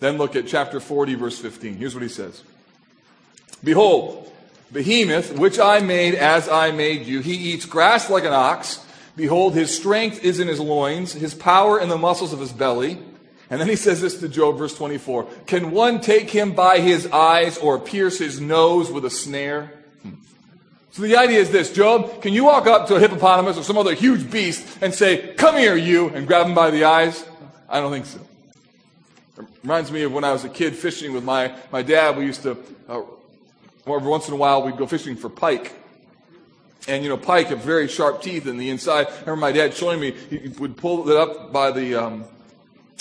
[0.00, 1.76] Then look at chapter 40, verse 15.
[1.76, 2.42] Here's what he says
[3.62, 4.29] Behold,
[4.72, 8.84] Behemoth, which I made as I made you, he eats grass like an ox.
[9.16, 12.98] Behold, his strength is in his loins, his power in the muscles of his belly.
[13.50, 17.08] And then he says this to Job, verse 24 Can one take him by his
[17.08, 19.72] eyes or pierce his nose with a snare?
[20.02, 20.14] Hmm.
[20.92, 23.76] So the idea is this Job, can you walk up to a hippopotamus or some
[23.76, 27.24] other huge beast and say, Come here, you, and grab him by the eyes?
[27.68, 28.20] I don't think so.
[29.38, 32.16] It reminds me of when I was a kid fishing with my, my dad.
[32.16, 32.56] We used to,
[32.88, 33.02] uh,
[33.86, 35.72] every once in a while, we'd go fishing for pike.
[36.88, 39.06] And, you know, pike have very sharp teeth in the inside.
[39.06, 42.24] I remember my dad showing me, he would pull it up by the, um,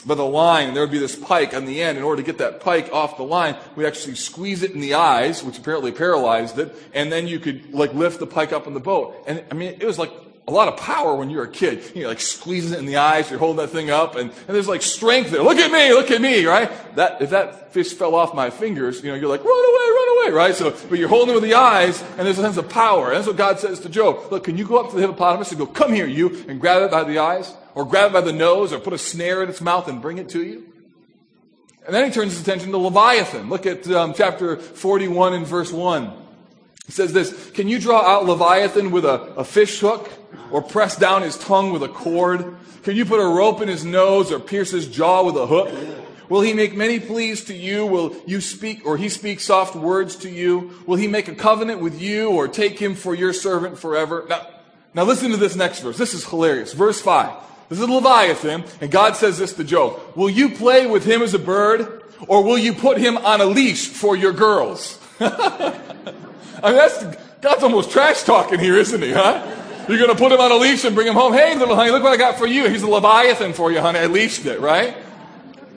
[0.05, 1.97] by the line, and there would be this pike on the end.
[1.97, 4.93] In order to get that pike off the line, we actually squeeze it in the
[4.95, 8.73] eyes, which apparently paralyzed it, and then you could like lift the pike up in
[8.73, 9.15] the boat.
[9.27, 10.11] And I mean, it was like
[10.47, 11.83] a lot of power when you're a kid.
[11.95, 14.67] You're like squeezing it in the eyes, you're holding that thing up, and, and there's
[14.67, 15.43] like strength there.
[15.43, 16.71] Look at me, look at me, right?
[16.95, 20.08] That if that fish fell off my fingers, you know, you're like, run away, run
[20.33, 20.53] right?
[20.55, 23.11] So, but you're holding it with the eyes, and there's a sense of power.
[23.11, 24.31] That's what God says to Job.
[24.31, 26.81] Look, can you go up to the hippopotamus and go, come here, you, and grab
[26.83, 27.53] it by the eyes?
[27.75, 30.17] or grab it by the nose or put a snare in its mouth and bring
[30.17, 30.65] it to you.
[31.85, 33.47] And then he turns his attention to Leviathan.
[33.47, 36.11] Look at um, chapter 41 and verse 1.
[36.85, 40.11] He says this Can you draw out Leviathan with a, a fish hook
[40.51, 42.57] or press down his tongue with a cord?
[42.83, 45.69] Can you put a rope in his nose or pierce his jaw with a hook?
[46.29, 47.85] Will he make many pleas to you?
[47.85, 50.71] Will you speak, or he speak soft words to you?
[50.85, 54.25] Will he make a covenant with you or take him for your servant forever?
[54.29, 54.47] Now,
[54.93, 55.97] now listen to this next verse.
[55.97, 56.73] This is hilarious.
[56.73, 57.33] Verse 5.
[57.69, 61.33] This is Leviathan, and God says this to Job Will you play with him as
[61.33, 64.99] a bird, or will you put him on a leash for your girls?
[65.19, 69.55] I mean, that's, God's almost trash talking here, isn't he, huh?
[69.87, 71.33] You're going to put him on a leash and bring him home.
[71.33, 72.69] Hey, little honey, look what I got for you.
[72.69, 73.99] He's a Leviathan for you, honey.
[73.99, 74.95] I leashed it, right?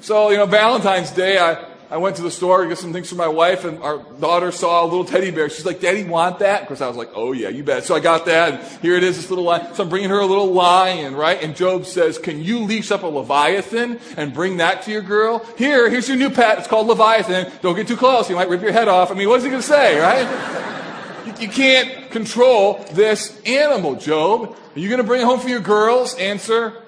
[0.03, 3.09] So, you know, Valentine's Day, I, I went to the store to get some things
[3.09, 5.49] for my wife, and our daughter saw a little teddy bear.
[5.49, 6.63] She's like, Daddy, want that?
[6.63, 7.85] Of course, I was like, Oh, yeah, you bet.
[7.85, 9.73] So I got that, and here it is, this little lion.
[9.75, 11.41] So I'm bringing her a little lion, right?
[11.41, 15.47] And Job says, Can you leash up a Leviathan and bring that to your girl?
[15.57, 16.59] Here, here's your new pet.
[16.59, 17.53] It's called Leviathan.
[17.63, 18.29] Don't get too close.
[18.29, 19.13] You might rip your head off.
[19.13, 21.39] I mean, what's he going to say, right?
[21.41, 24.57] you can't control this animal, Job.
[24.75, 26.17] Are you going to bring it home for your girls?
[26.17, 26.83] Answer,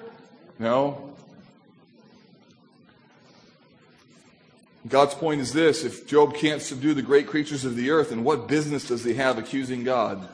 [0.59, 1.04] no.
[4.87, 8.23] God's point is this if Job can't subdue the great creatures of the earth, then
[8.23, 10.27] what business does he have accusing God?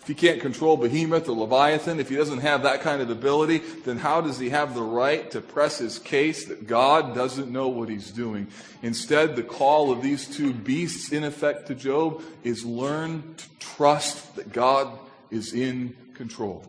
[0.00, 3.58] If he can't control Behemoth or Leviathan, if he doesn't have that kind of ability,
[3.84, 7.68] then how does he have the right to press his case that God doesn't know
[7.68, 8.46] what he's doing?
[8.82, 14.36] Instead, the call of these two beasts, in effect, to Job is learn to trust
[14.36, 14.98] that God
[15.30, 16.64] is in control.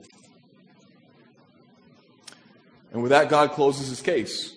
[2.91, 4.53] And with that, God closes his case.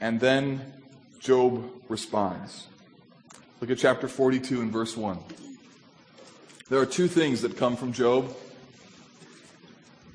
[0.00, 0.72] And then
[1.26, 2.68] Job responds.
[3.60, 5.18] Look at chapter 42 and verse 1.
[6.70, 8.32] There are two things that come from Job.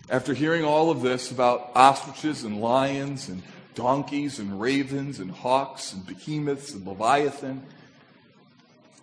[0.09, 3.43] After hearing all of this about ostriches and lions and
[3.75, 7.61] donkeys and ravens and hawks and behemoths and leviathan,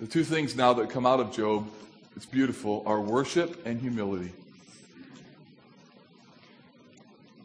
[0.01, 1.69] the two things now that come out of Job,
[2.17, 4.33] it's beautiful, are worship and humility.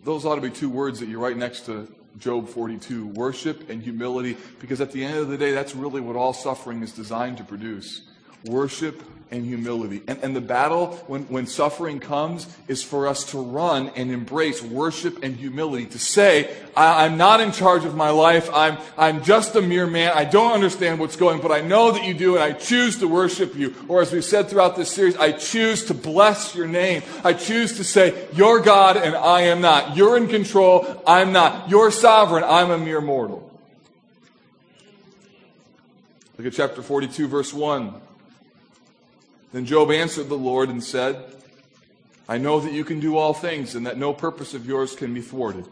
[0.05, 3.81] Those ought to be two words that you write next to Job 42 worship and
[3.81, 7.37] humility, because at the end of the day, that's really what all suffering is designed
[7.37, 8.01] to produce.
[8.45, 9.01] Worship
[9.33, 10.03] and humility.
[10.07, 14.61] And, and the battle, when, when suffering comes, is for us to run and embrace
[14.61, 15.87] worship and humility.
[15.87, 18.47] To say, I, am not in charge of my life.
[18.53, 20.11] I'm, I'm just a mere man.
[20.13, 23.07] I don't understand what's going, but I know that you do, and I choose to
[23.07, 23.73] worship you.
[23.87, 27.01] Or as we've said throughout this series, I choose to bless your name.
[27.23, 29.97] I choose to say, you're God and I am not.
[29.97, 31.01] You're in control.
[31.07, 31.71] I'm not.
[31.71, 32.43] You're sovereign.
[32.43, 33.49] I'm a mere mortal.
[36.37, 38.02] Look at chapter 42, verse 1.
[39.53, 41.23] Then Job answered the Lord and said,
[42.27, 45.13] I know that you can do all things and that no purpose of yours can
[45.13, 45.67] be thwarted.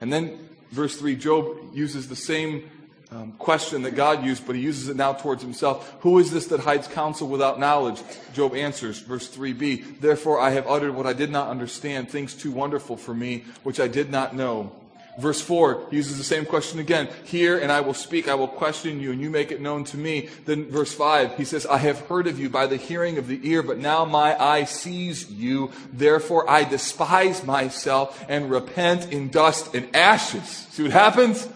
[0.00, 2.68] And then, verse 3, Job uses the same
[3.12, 5.94] um, question that God used, but he uses it now towards himself.
[6.00, 8.02] Who is this that hides counsel without knowledge?
[8.32, 12.50] Job answers, verse 3b, Therefore I have uttered what I did not understand, things too
[12.50, 14.72] wonderful for me, which I did not know.
[15.18, 17.08] Verse 4 uses the same question again.
[17.24, 19.98] Hear and I will speak, I will question you, and you make it known to
[19.98, 20.30] me.
[20.46, 23.38] Then verse 5, he says, I have heard of you by the hearing of the
[23.42, 25.70] ear, but now my eye sees you.
[25.92, 30.48] Therefore I despise myself and repent in dust and ashes.
[30.70, 31.46] See what happens?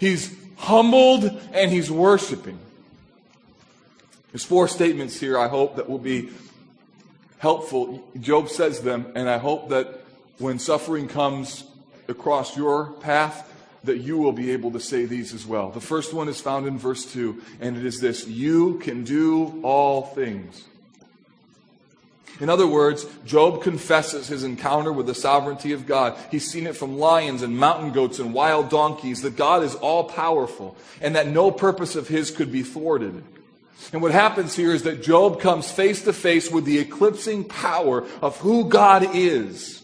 [0.00, 2.58] He's humbled and he's worshiping.
[4.32, 6.30] There's four statements here, I hope, that will be
[7.38, 8.02] helpful.
[8.18, 10.00] Job says them, and I hope that
[10.38, 11.62] when suffering comes
[12.08, 13.50] across your path,
[13.84, 15.70] that you will be able to say these as well.
[15.70, 19.60] The first one is found in verse 2, and it is this You can do
[19.62, 20.64] all things.
[22.40, 26.18] In other words, Job confesses his encounter with the sovereignty of God.
[26.30, 30.04] He's seen it from lions and mountain goats and wild donkeys, that God is all
[30.04, 33.22] powerful and that no purpose of his could be thwarted.
[33.92, 38.04] And what happens here is that Job comes face to face with the eclipsing power
[38.20, 39.83] of who God is.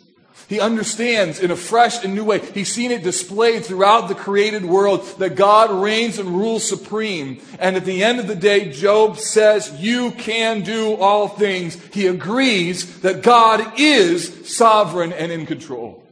[0.50, 2.40] He understands in a fresh and new way.
[2.40, 7.40] He's seen it displayed throughout the created world that God reigns and rules supreme.
[7.60, 11.80] And at the end of the day, Job says, You can do all things.
[11.94, 16.02] He agrees that God is sovereign and in control.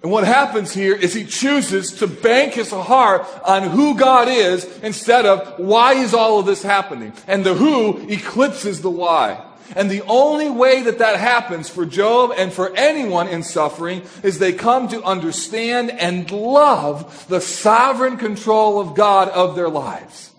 [0.00, 4.64] And what happens here is he chooses to bank his heart on who God is
[4.84, 7.12] instead of why is all of this happening?
[7.26, 9.44] And the who eclipses the why.
[9.76, 14.38] And the only way that that happens for Job and for anyone in suffering is
[14.38, 20.32] they come to understand and love the sovereign control of God of their lives.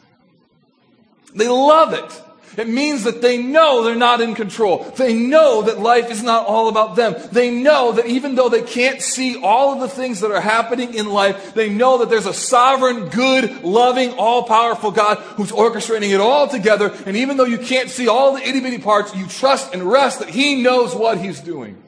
[1.33, 2.21] They love it.
[2.59, 4.83] It means that they know they're not in control.
[4.97, 7.15] They know that life is not all about them.
[7.31, 10.93] They know that even though they can't see all of the things that are happening
[10.93, 16.13] in life, they know that there's a sovereign, good, loving, all powerful God who's orchestrating
[16.13, 16.93] it all together.
[17.05, 20.19] And even though you can't see all the itty bitty parts, you trust and rest
[20.19, 21.81] that He knows what He's doing.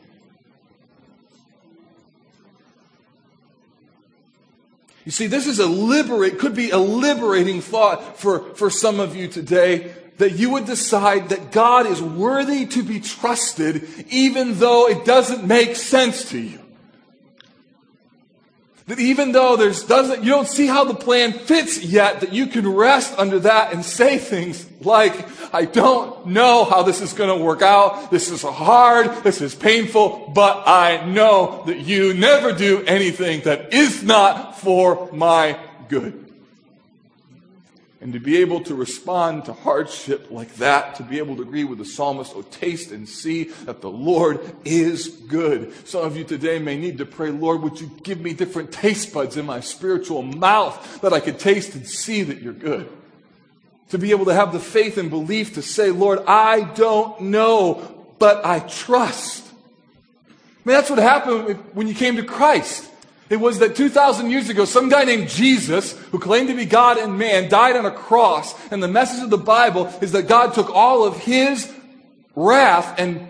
[5.04, 9.18] You see, this is a liberate, could be a liberating thought for, for some of
[9.18, 9.92] you today
[10.22, 15.48] that you would decide that God is worthy to be trusted even though it doesn't
[15.48, 16.60] make sense to you.
[18.86, 22.46] That even though there's doesn't, you don't see how the plan fits yet, that you
[22.46, 27.36] can rest under that and say things like, I don't know how this is going
[27.36, 28.12] to work out.
[28.12, 29.24] This is hard.
[29.24, 35.10] This is painful, but I know that you never do anything that is not for
[35.12, 35.58] my
[35.90, 36.21] good.
[38.02, 41.64] And to be able to respond to hardship like that, to be able to agree
[41.64, 45.88] with the psalmist, oh, taste and see that the Lord is good.
[45.88, 49.14] Some of you today may need to pray, Lord, would you give me different taste
[49.14, 52.92] buds in my spiritual mouth that I could taste and see that you're good?
[53.90, 58.14] To be able to have the faith and belief to say, Lord, I don't know,
[58.18, 59.46] but I trust.
[60.28, 60.32] I
[60.66, 62.91] mean, that's what happened when you came to Christ.
[63.32, 66.98] It was that 2,000 years ago, some guy named Jesus, who claimed to be God
[66.98, 68.54] and man, died on a cross.
[68.72, 71.72] And the message of the Bible is that God took all of his
[72.36, 73.30] wrath and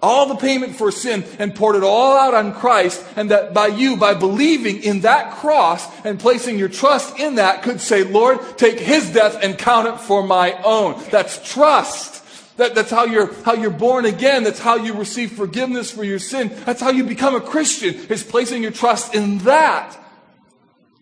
[0.00, 3.04] all the payment for sin and poured it all out on Christ.
[3.16, 7.64] And that by you, by believing in that cross and placing your trust in that,
[7.64, 11.02] could say, Lord, take his death and count it for my own.
[11.10, 12.23] That's trust.
[12.56, 14.44] That, that's how you're, how you're born again.
[14.44, 16.52] That's how you receive forgiveness for your sin.
[16.64, 19.98] That's how you become a Christian, is placing your trust in that.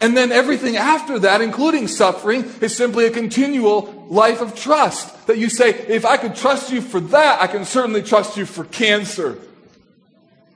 [0.00, 5.28] And then everything after that, including suffering, is simply a continual life of trust.
[5.28, 8.44] That you say, if I could trust you for that, I can certainly trust you
[8.44, 9.38] for cancer.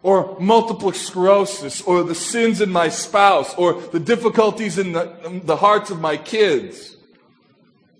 [0.03, 5.47] Or multiple sclerosis, or the sins in my spouse, or the difficulties in the, in
[5.47, 6.96] the hearts of my kids.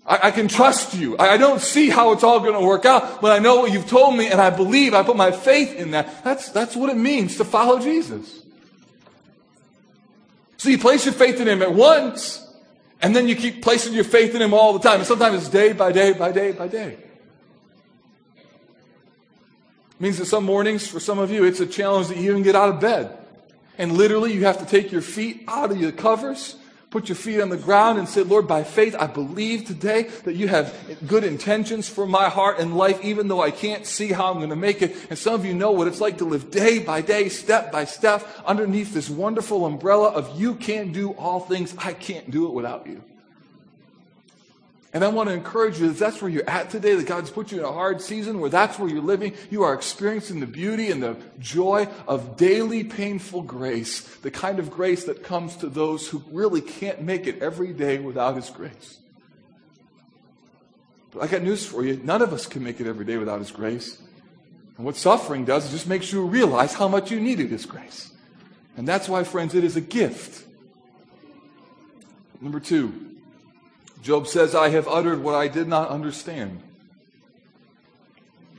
[0.07, 1.17] I, I can trust you.
[1.17, 3.71] I, I don't see how it's all going to work out, but I know what
[3.71, 4.93] you've told me and I believe.
[4.93, 6.23] I put my faith in that.
[6.23, 8.43] That's, that's what it means to follow Jesus.
[10.57, 12.43] So you place your faith in Him at once,
[13.01, 14.99] and then you keep placing your faith in Him all the time.
[14.99, 16.97] And sometimes it's day by day by day by day.
[19.91, 22.43] It means that some mornings, for some of you, it's a challenge that you even
[22.43, 23.15] get out of bed.
[23.77, 26.55] And literally, you have to take your feet out of your covers
[26.89, 30.35] Put your feet on the ground and say, Lord, by faith, I believe today that
[30.35, 30.73] you have
[31.05, 34.51] good intentions for my heart and life, even though I can't see how I'm going
[34.51, 34.95] to make it.
[35.09, 37.83] And some of you know what it's like to live day by day, step by
[37.83, 41.75] step, underneath this wonderful umbrella of you can do all things.
[41.77, 43.03] I can't do it without you.
[44.97, 47.51] And I want to encourage you that that's where you're at today, that God's put
[47.51, 49.35] you in a hard season, where that's where you're living.
[49.51, 54.71] You are experiencing the beauty and the joy of daily painful grace, the kind of
[54.71, 58.97] grace that comes to those who really can't make it every day without His grace.
[61.11, 63.37] But I got news for you none of us can make it every day without
[63.37, 64.01] His grace.
[64.77, 68.11] And what suffering does is just makes you realize how much you needed His grace.
[68.75, 70.43] And that's why, friends, it is a gift.
[72.41, 73.06] Number two,
[74.01, 76.61] Job says, I have uttered what I did not understand.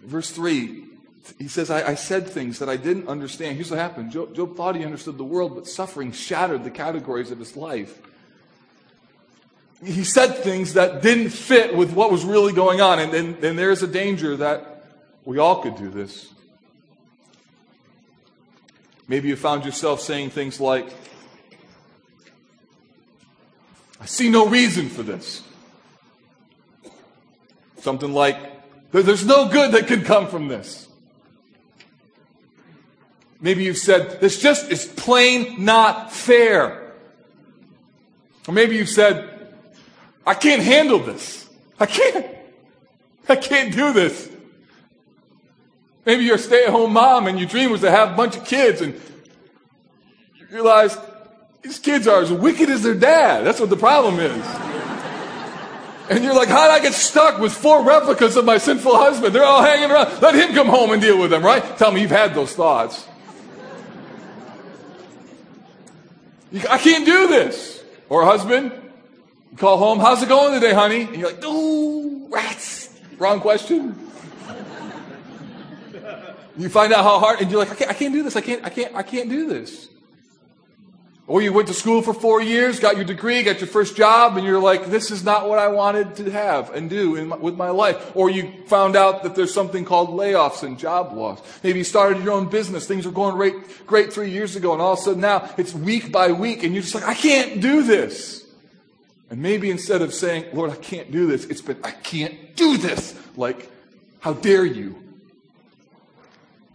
[0.02, 0.84] Verse 3,
[1.38, 3.56] he says, I, I said things that I didn't understand.
[3.56, 7.30] Here's what happened Job, Job thought he understood the world, but suffering shattered the categories
[7.30, 8.00] of his life.
[9.84, 12.98] He said things that didn't fit with what was really going on.
[12.98, 14.84] And, and, and there's a danger that
[15.24, 16.32] we all could do this.
[19.06, 20.88] Maybe you found yourself saying things like,
[24.00, 25.42] I see no reason for this.
[27.80, 28.36] Something like,
[28.92, 30.88] there's no good that can come from this.
[33.40, 36.92] Maybe you've said, this just is plain not fair.
[38.48, 39.28] Or maybe you've said,
[40.26, 41.48] I can't handle this.
[41.78, 42.26] I can't.
[43.28, 44.28] I can't do this.
[46.04, 48.36] Maybe you're a stay at home mom and your dream was to have a bunch
[48.36, 48.94] of kids and
[50.38, 50.96] you realize
[51.62, 53.44] these kids are as wicked as their dad.
[53.44, 54.44] That's what the problem is.
[56.10, 59.34] And you're like, how did I get stuck with four replicas of my sinful husband?
[59.34, 60.22] They're all hanging around.
[60.22, 61.76] Let him come home and deal with them, right?
[61.76, 63.06] Tell me you've had those thoughts.
[66.70, 67.84] I can't do this.
[68.08, 68.72] Or husband,
[69.58, 71.02] call home, how's it going today, honey?
[71.02, 72.88] And you're like, ooh, rats.
[73.18, 73.94] Wrong question.
[76.56, 78.34] You find out how hard, and you're like, I can't, I can't do this.
[78.34, 79.88] I can't, I can't, I can't do this.
[81.28, 84.38] Or you went to school for four years, got your degree, got your first job,
[84.38, 87.54] and you're like, this is not what I wanted to have and do my, with
[87.54, 88.16] my life.
[88.16, 91.42] Or you found out that there's something called layoffs and job loss.
[91.62, 92.86] Maybe you started your own business.
[92.86, 95.74] Things were going great, great three years ago, and all of a sudden now it's
[95.74, 98.46] week by week, and you're just like, I can't do this.
[99.28, 102.78] And maybe instead of saying, Lord, I can't do this, it's been, I can't do
[102.78, 103.14] this.
[103.36, 103.70] Like,
[104.20, 105.07] how dare you?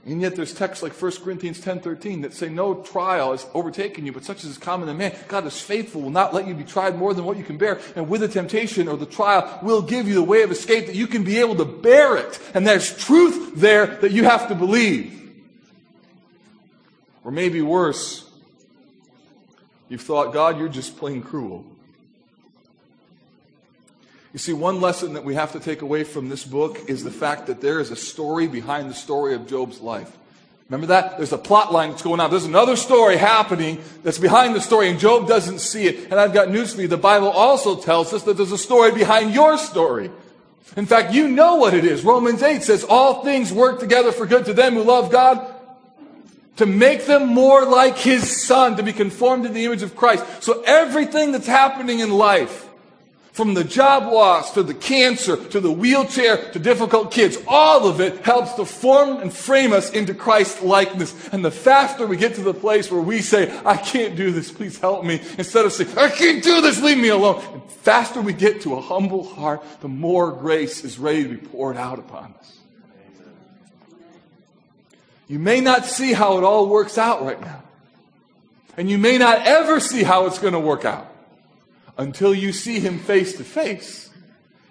[0.06, 4.12] And yet there's texts like 1 Corinthians 10:13 that say no trial has overtaken you,
[4.12, 5.16] but such as is common to man.
[5.30, 7.80] God is faithful, will not let you be tried more than what you can bear,
[7.96, 10.96] and with the temptation or the trial will give you the way of escape that
[10.96, 12.38] you can be able to bear it.
[12.54, 15.22] And there's truth there that you have to believe.
[17.24, 18.30] Or maybe worse,
[19.88, 21.66] you've thought, God, you're just plain cruel.
[24.34, 27.12] You see, one lesson that we have to take away from this book is the
[27.12, 30.12] fact that there is a story behind the story of Job's life.
[30.70, 31.18] Remember that?
[31.18, 32.32] There's a plot line that's going on.
[32.32, 36.06] There's another story happening that's behind the story, and Job doesn't see it.
[36.06, 36.88] And I've got news for you.
[36.88, 40.10] The Bible also tells us that there's a story behind your story.
[40.76, 42.04] In fact, you know what it is.
[42.04, 45.46] Romans 8 says, All things work together for good to them who love God,
[46.56, 50.26] to make them more like His Son, to be conformed to the image of Christ.
[50.42, 52.68] So everything that's happening in life,
[53.34, 58.00] from the job loss to the cancer to the wheelchair to difficult kids, all of
[58.00, 61.30] it helps to form and frame us into Christ likeness.
[61.30, 64.52] And the faster we get to the place where we say, I can't do this,
[64.52, 67.44] please help me, instead of saying, I can't do this, leave me alone.
[67.52, 71.38] And faster we get to a humble heart, the more grace is ready to be
[71.38, 72.58] poured out upon us.
[75.28, 77.64] You may not see how it all works out right now.
[78.78, 81.13] And you may not ever see how it's going to work out
[81.98, 84.10] until you see him face to face.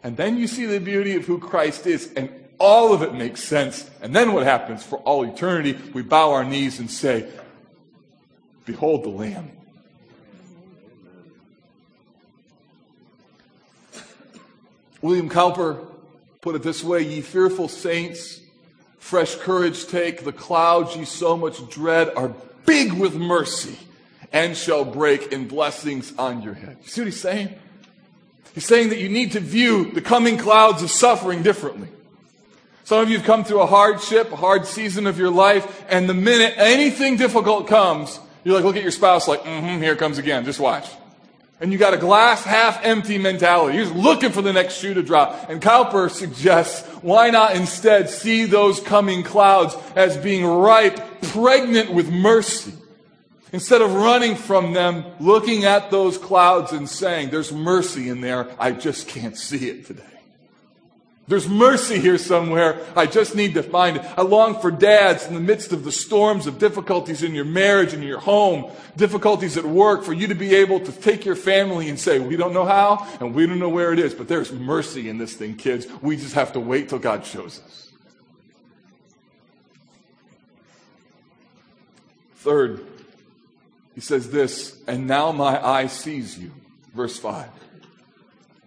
[0.02, 3.42] And then you see the beauty of who Christ is, and all of it makes
[3.42, 3.88] sense.
[4.00, 5.78] And then what happens for all eternity?
[5.94, 7.28] We bow our knees and say,
[8.64, 9.50] Behold the Lamb.
[15.00, 15.84] William Cowper
[16.40, 18.40] put it this way Ye fearful saints,
[18.98, 22.34] fresh courage take, the clouds ye so much dread are
[22.66, 23.76] big with mercy
[24.32, 26.76] and shall break in blessings on your head.
[26.82, 27.54] You see what he's saying?
[28.54, 31.88] He's saying that you need to view the coming clouds of suffering differently.
[32.84, 36.08] Some of you have come through a hardship, a hard season of your life, and
[36.08, 40.18] the minute anything difficult comes, you're like, look at your spouse like, mm-hmm, here comes
[40.18, 40.88] again, just watch.
[41.60, 43.78] And you got a glass half empty mentality.
[43.78, 45.48] You're looking for the next shoe to drop.
[45.48, 52.10] And Cowper suggests, why not instead see those coming clouds as being ripe, pregnant with
[52.10, 52.72] mercy?
[53.52, 58.48] Instead of running from them, looking at those clouds and saying, There's mercy in there,
[58.58, 60.02] I just can't see it today.
[61.28, 62.84] There's mercy here somewhere.
[62.96, 64.04] I just need to find it.
[64.18, 67.94] I long for dads in the midst of the storms of difficulties in your marriage
[67.94, 71.88] and your home, difficulties at work, for you to be able to take your family
[71.88, 74.50] and say, We don't know how and we don't know where it is, but there's
[74.50, 75.86] mercy in this thing, kids.
[76.02, 77.92] We just have to wait till God shows us.
[82.36, 82.84] Third,
[83.94, 86.52] he says this, and now my eye sees you.
[86.94, 87.48] Verse 5.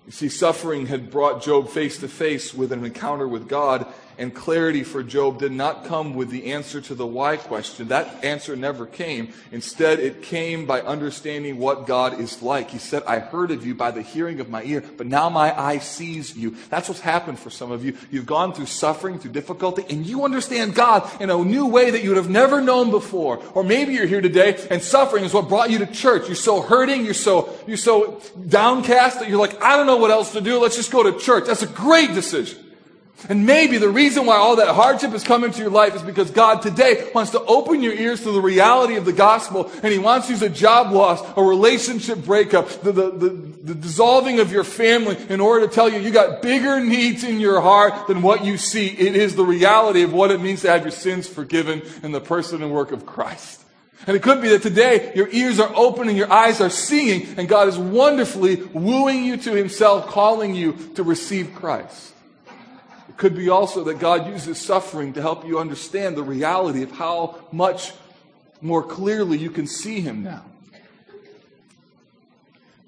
[0.05, 3.87] You see, suffering had brought Job face to face with an encounter with God,
[4.17, 7.89] and clarity for Job did not come with the answer to the why question.
[7.89, 9.33] That answer never came.
[9.51, 12.71] Instead, it came by understanding what God is like.
[12.71, 15.57] He said, I heard of you by the hearing of my ear, but now my
[15.59, 16.55] eye sees you.
[16.69, 17.97] That's what's happened for some of you.
[18.11, 22.03] You've gone through suffering, through difficulty, and you understand God in a new way that
[22.03, 23.41] you would have never known before.
[23.53, 26.27] Or maybe you're here today and suffering is what brought you to church.
[26.27, 30.11] You're so hurting, you're so, you're so downcast that you're like, I don't know what
[30.11, 30.59] else to do.
[30.59, 31.45] Let's just go to church.
[31.45, 32.64] That's a great decision.
[33.29, 36.29] And maybe the reason why all that hardship has come into your life is because
[36.29, 39.97] God today wants to open your ears to the reality of the gospel and He
[39.97, 44.51] wants to use a job loss, a relationship breakup, the, the, the, the, dissolving of
[44.51, 48.21] your family in order to tell you you got bigger needs in your heart than
[48.21, 48.87] what you see.
[48.87, 52.21] It is the reality of what it means to have your sins forgiven in the
[52.21, 53.63] person and work of Christ.
[54.05, 57.27] And it could be that today your ears are open and your eyes are seeing
[57.37, 62.11] and God is wonderfully wooing you to Himself, calling you to receive Christ.
[63.17, 67.39] Could be also that God uses suffering to help you understand the reality of how
[67.51, 67.93] much
[68.61, 70.43] more clearly you can see Him now.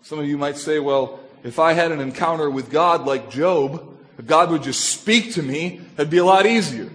[0.01, 3.97] Some of you might say, well, if I had an encounter with God like Job,
[4.17, 6.89] if God would just speak to me, that'd be a lot easier.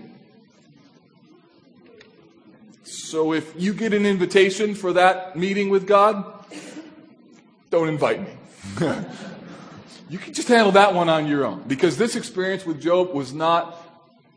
[2.82, 6.24] So if you get an invitation for that meeting with God,
[7.70, 8.32] don't invite me.
[10.12, 13.32] You can just handle that one on your own because this experience with Job was
[13.32, 13.78] not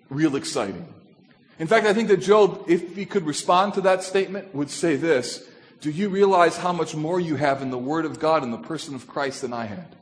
[0.09, 0.87] real exciting.
[1.59, 4.95] In fact, I think that Job, if he could respond to that statement, would say
[4.95, 5.45] this
[5.81, 8.57] Do you realize how much more you have in the Word of God and the
[8.57, 9.97] person of Christ than I had?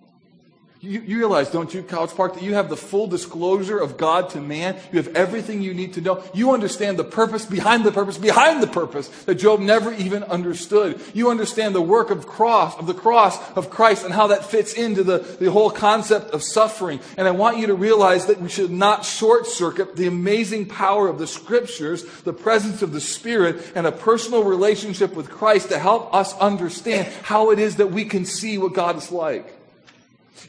[0.84, 4.32] You, you, realize, don't you, College Park, that you have the full disclosure of God
[4.32, 4.76] to man?
[4.92, 6.22] You have everything you need to know.
[6.34, 11.00] You understand the purpose behind the purpose behind the purpose that Job never even understood.
[11.14, 14.74] You understand the work of cross, of the cross of Christ and how that fits
[14.74, 17.00] into the, the whole concept of suffering.
[17.16, 21.08] And I want you to realize that we should not short circuit the amazing power
[21.08, 25.80] of the scriptures, the presence of the Spirit, and a personal relationship with Christ to
[25.80, 29.63] help us understand how it is that we can see what God is like.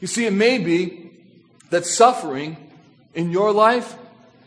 [0.01, 1.11] You see, it may be
[1.69, 2.57] that suffering
[3.13, 3.95] in your life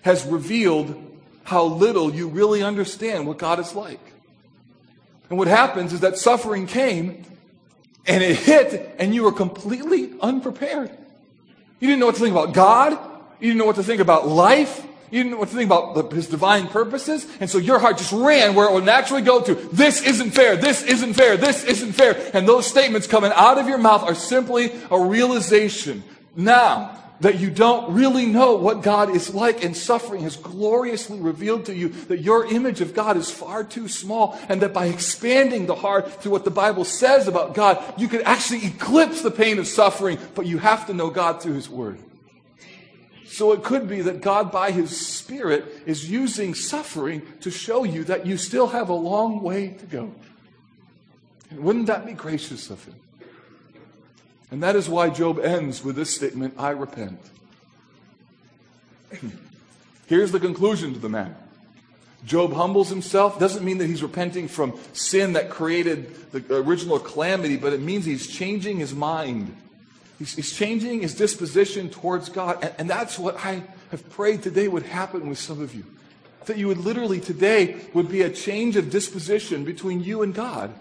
[0.02, 1.04] has revealed
[1.44, 4.00] how little you really understand what God is like.
[5.30, 7.24] And what happens is that suffering came
[8.06, 10.90] and it hit and you were completely unprepared.
[11.80, 12.92] You didn't know what to think about God.
[13.40, 14.84] You didn't know what to think about life.
[15.10, 17.26] You didn't know what to think about the, his divine purposes.
[17.40, 19.54] And so your heart just ran where it would naturally go to.
[19.54, 20.56] This isn't fair.
[20.56, 21.36] This isn't fair.
[21.36, 22.30] This isn't fair.
[22.34, 26.02] And those statements coming out of your mouth are simply a realization
[26.36, 31.66] now that you don't really know what God is like and suffering has gloriously revealed
[31.66, 35.66] to you that your image of God is far too small and that by expanding
[35.66, 39.58] the heart to what the Bible says about God, you could actually eclipse the pain
[39.58, 41.98] of suffering, but you have to know God through His Word.
[43.28, 48.04] So it could be that God, by His Spirit, is using suffering to show you
[48.04, 50.12] that you still have a long way to go.
[51.50, 52.94] And wouldn't that be gracious of Him?
[54.50, 57.20] And that is why Job ends with this statement I repent.
[60.06, 61.36] Here's the conclusion to the matter.
[62.24, 63.38] Job humbles himself.
[63.38, 68.04] Doesn't mean that he's repenting from sin that created the original calamity, but it means
[68.04, 69.54] he's changing his mind.
[70.18, 72.58] He's, he's changing his disposition towards God.
[72.62, 75.84] And, and that's what I have prayed today would happen with some of you.
[76.46, 80.74] That you would literally today would be a change of disposition between you and God.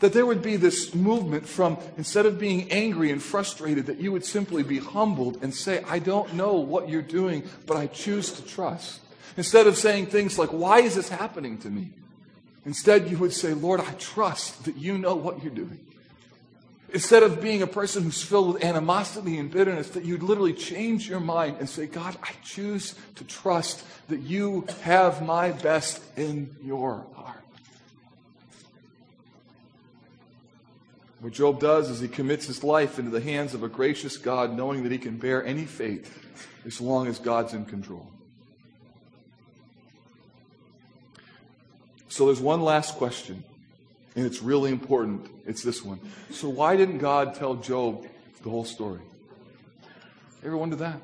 [0.00, 4.10] That there would be this movement from instead of being angry and frustrated, that you
[4.10, 8.32] would simply be humbled and say, I don't know what you're doing, but I choose
[8.32, 9.00] to trust.
[9.36, 11.90] Instead of saying things like, Why is this happening to me?
[12.64, 15.80] Instead, you would say, Lord, I trust that you know what you're doing.
[16.94, 21.08] Instead of being a person who's filled with animosity and bitterness, that you'd literally change
[21.08, 26.54] your mind and say, God, I choose to trust that you have my best in
[26.62, 27.42] your heart.
[31.20, 34.54] What Job does is he commits his life into the hands of a gracious God,
[34.54, 36.06] knowing that he can bear any fate
[36.66, 38.10] as long as God's in control.
[42.08, 43.44] So there's one last question.
[44.14, 45.26] And it's really important.
[45.46, 46.00] It's this one.
[46.30, 48.06] So, why didn't God tell Job
[48.42, 49.00] the whole story?
[50.44, 51.00] Ever wonder that?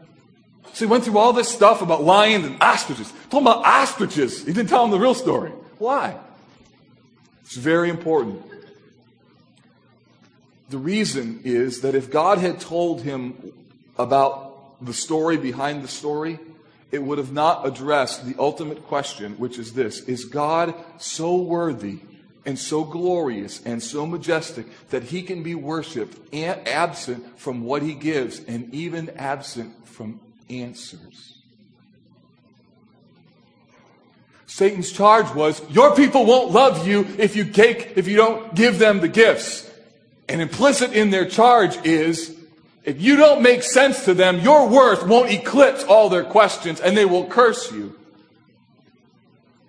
[0.75, 3.13] So, he went through all this stuff about lions and ostriches.
[3.31, 4.45] Talking about ostriches.
[4.45, 5.51] He didn't tell him the real story.
[5.79, 6.17] Why?
[7.43, 8.43] It's very important.
[10.69, 13.55] The reason is that if God had told him
[13.97, 16.39] about the story behind the story,
[16.91, 22.01] it would have not addressed the ultimate question, which is this Is God so worthy
[22.49, 27.93] and so glorious and so majestic that he can be worshiped absent from what he
[27.93, 30.19] gives and even absent from
[30.49, 31.35] answers.
[34.47, 38.79] Satan's charge was, your people won't love you if you take, if you don't give
[38.79, 39.71] them the gifts.
[40.27, 42.35] And implicit in their charge is,
[42.83, 46.97] if you don't make sense to them, your worth won't eclipse all their questions and
[46.97, 47.95] they will curse you.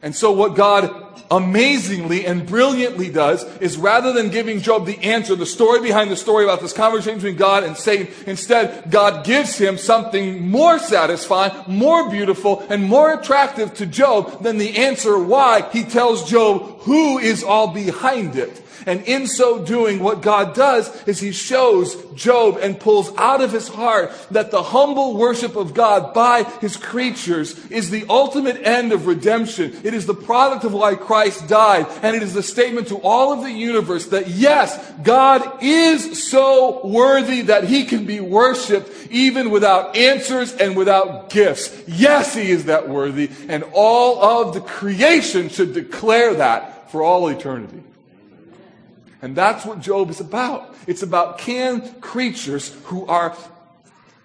[0.02, 5.36] And so what God amazingly and brilliantly does is rather than giving Job the answer,
[5.36, 9.58] the story behind the story about this conversation between God and Satan, instead, God gives
[9.58, 15.70] him something more satisfying, more beautiful, and more attractive to Job than the answer why.
[15.72, 18.64] He tells Job who is all behind it.
[18.86, 23.52] And in so doing, what God does is he shows Job and pulls out of
[23.52, 28.92] his heart that the humble worship of God by his creatures is the ultimate end
[28.92, 29.76] of redemption.
[29.84, 31.88] It is the product of why Christ died.
[32.02, 36.86] And it is the statement to all of the universe that yes, God is so
[36.86, 41.84] worthy that he can be worshiped even without answers and without gifts.
[41.88, 43.30] Yes, he is that worthy.
[43.48, 47.84] And all of the creation should declare that for all eternity.
[49.22, 50.76] And that's what Job is about.
[50.88, 53.36] It's about can creatures who are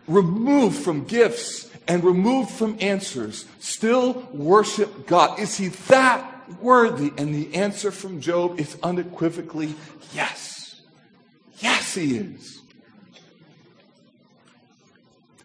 [0.06, 5.38] removed from gifts and removed from answers still worship God?
[5.38, 7.12] Is he that worthy?
[7.18, 9.74] And the answer from Job is unequivocally
[10.14, 10.80] yes.
[11.58, 12.60] Yes, he is.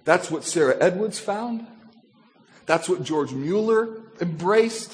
[0.06, 1.68] That's what Sarah Edwards found.
[2.66, 4.94] That's what George Mueller embraced.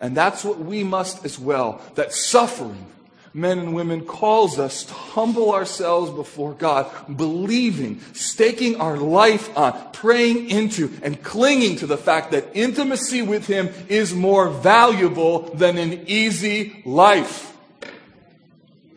[0.00, 1.80] And that's what we must as well.
[1.94, 2.86] That suffering
[3.34, 9.90] men and women, calls us to humble ourselves before God, believing, staking our life on,
[9.92, 15.76] praying into, and clinging to the fact that intimacy with Him is more valuable than
[15.78, 17.56] an easy life.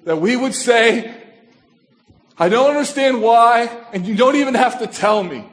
[0.03, 1.13] That we would say,
[2.38, 5.43] I don't understand why, and you don't even have to tell me.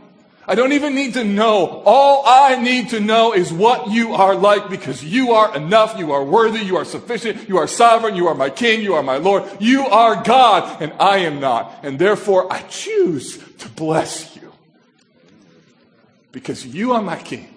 [0.46, 1.82] I don't even need to know.
[1.86, 5.98] All I need to know is what you are like because you are enough.
[5.98, 6.60] You are worthy.
[6.60, 7.48] You are sufficient.
[7.48, 8.14] You are sovereign.
[8.14, 8.82] You are my king.
[8.82, 9.44] You are my Lord.
[9.58, 11.80] You are God and I am not.
[11.82, 14.52] And therefore I choose to bless you
[16.30, 17.48] because you are my king.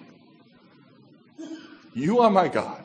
[1.94, 2.82] You are my God.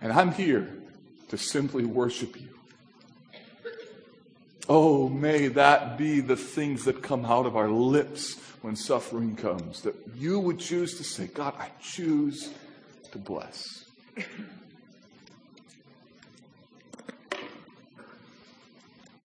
[0.00, 0.72] And I'm here
[1.28, 2.51] to simply worship you.
[4.74, 9.82] Oh, may that be the things that come out of our lips when suffering comes.
[9.82, 12.50] That you would choose to say, God, I choose
[13.10, 13.84] to bless.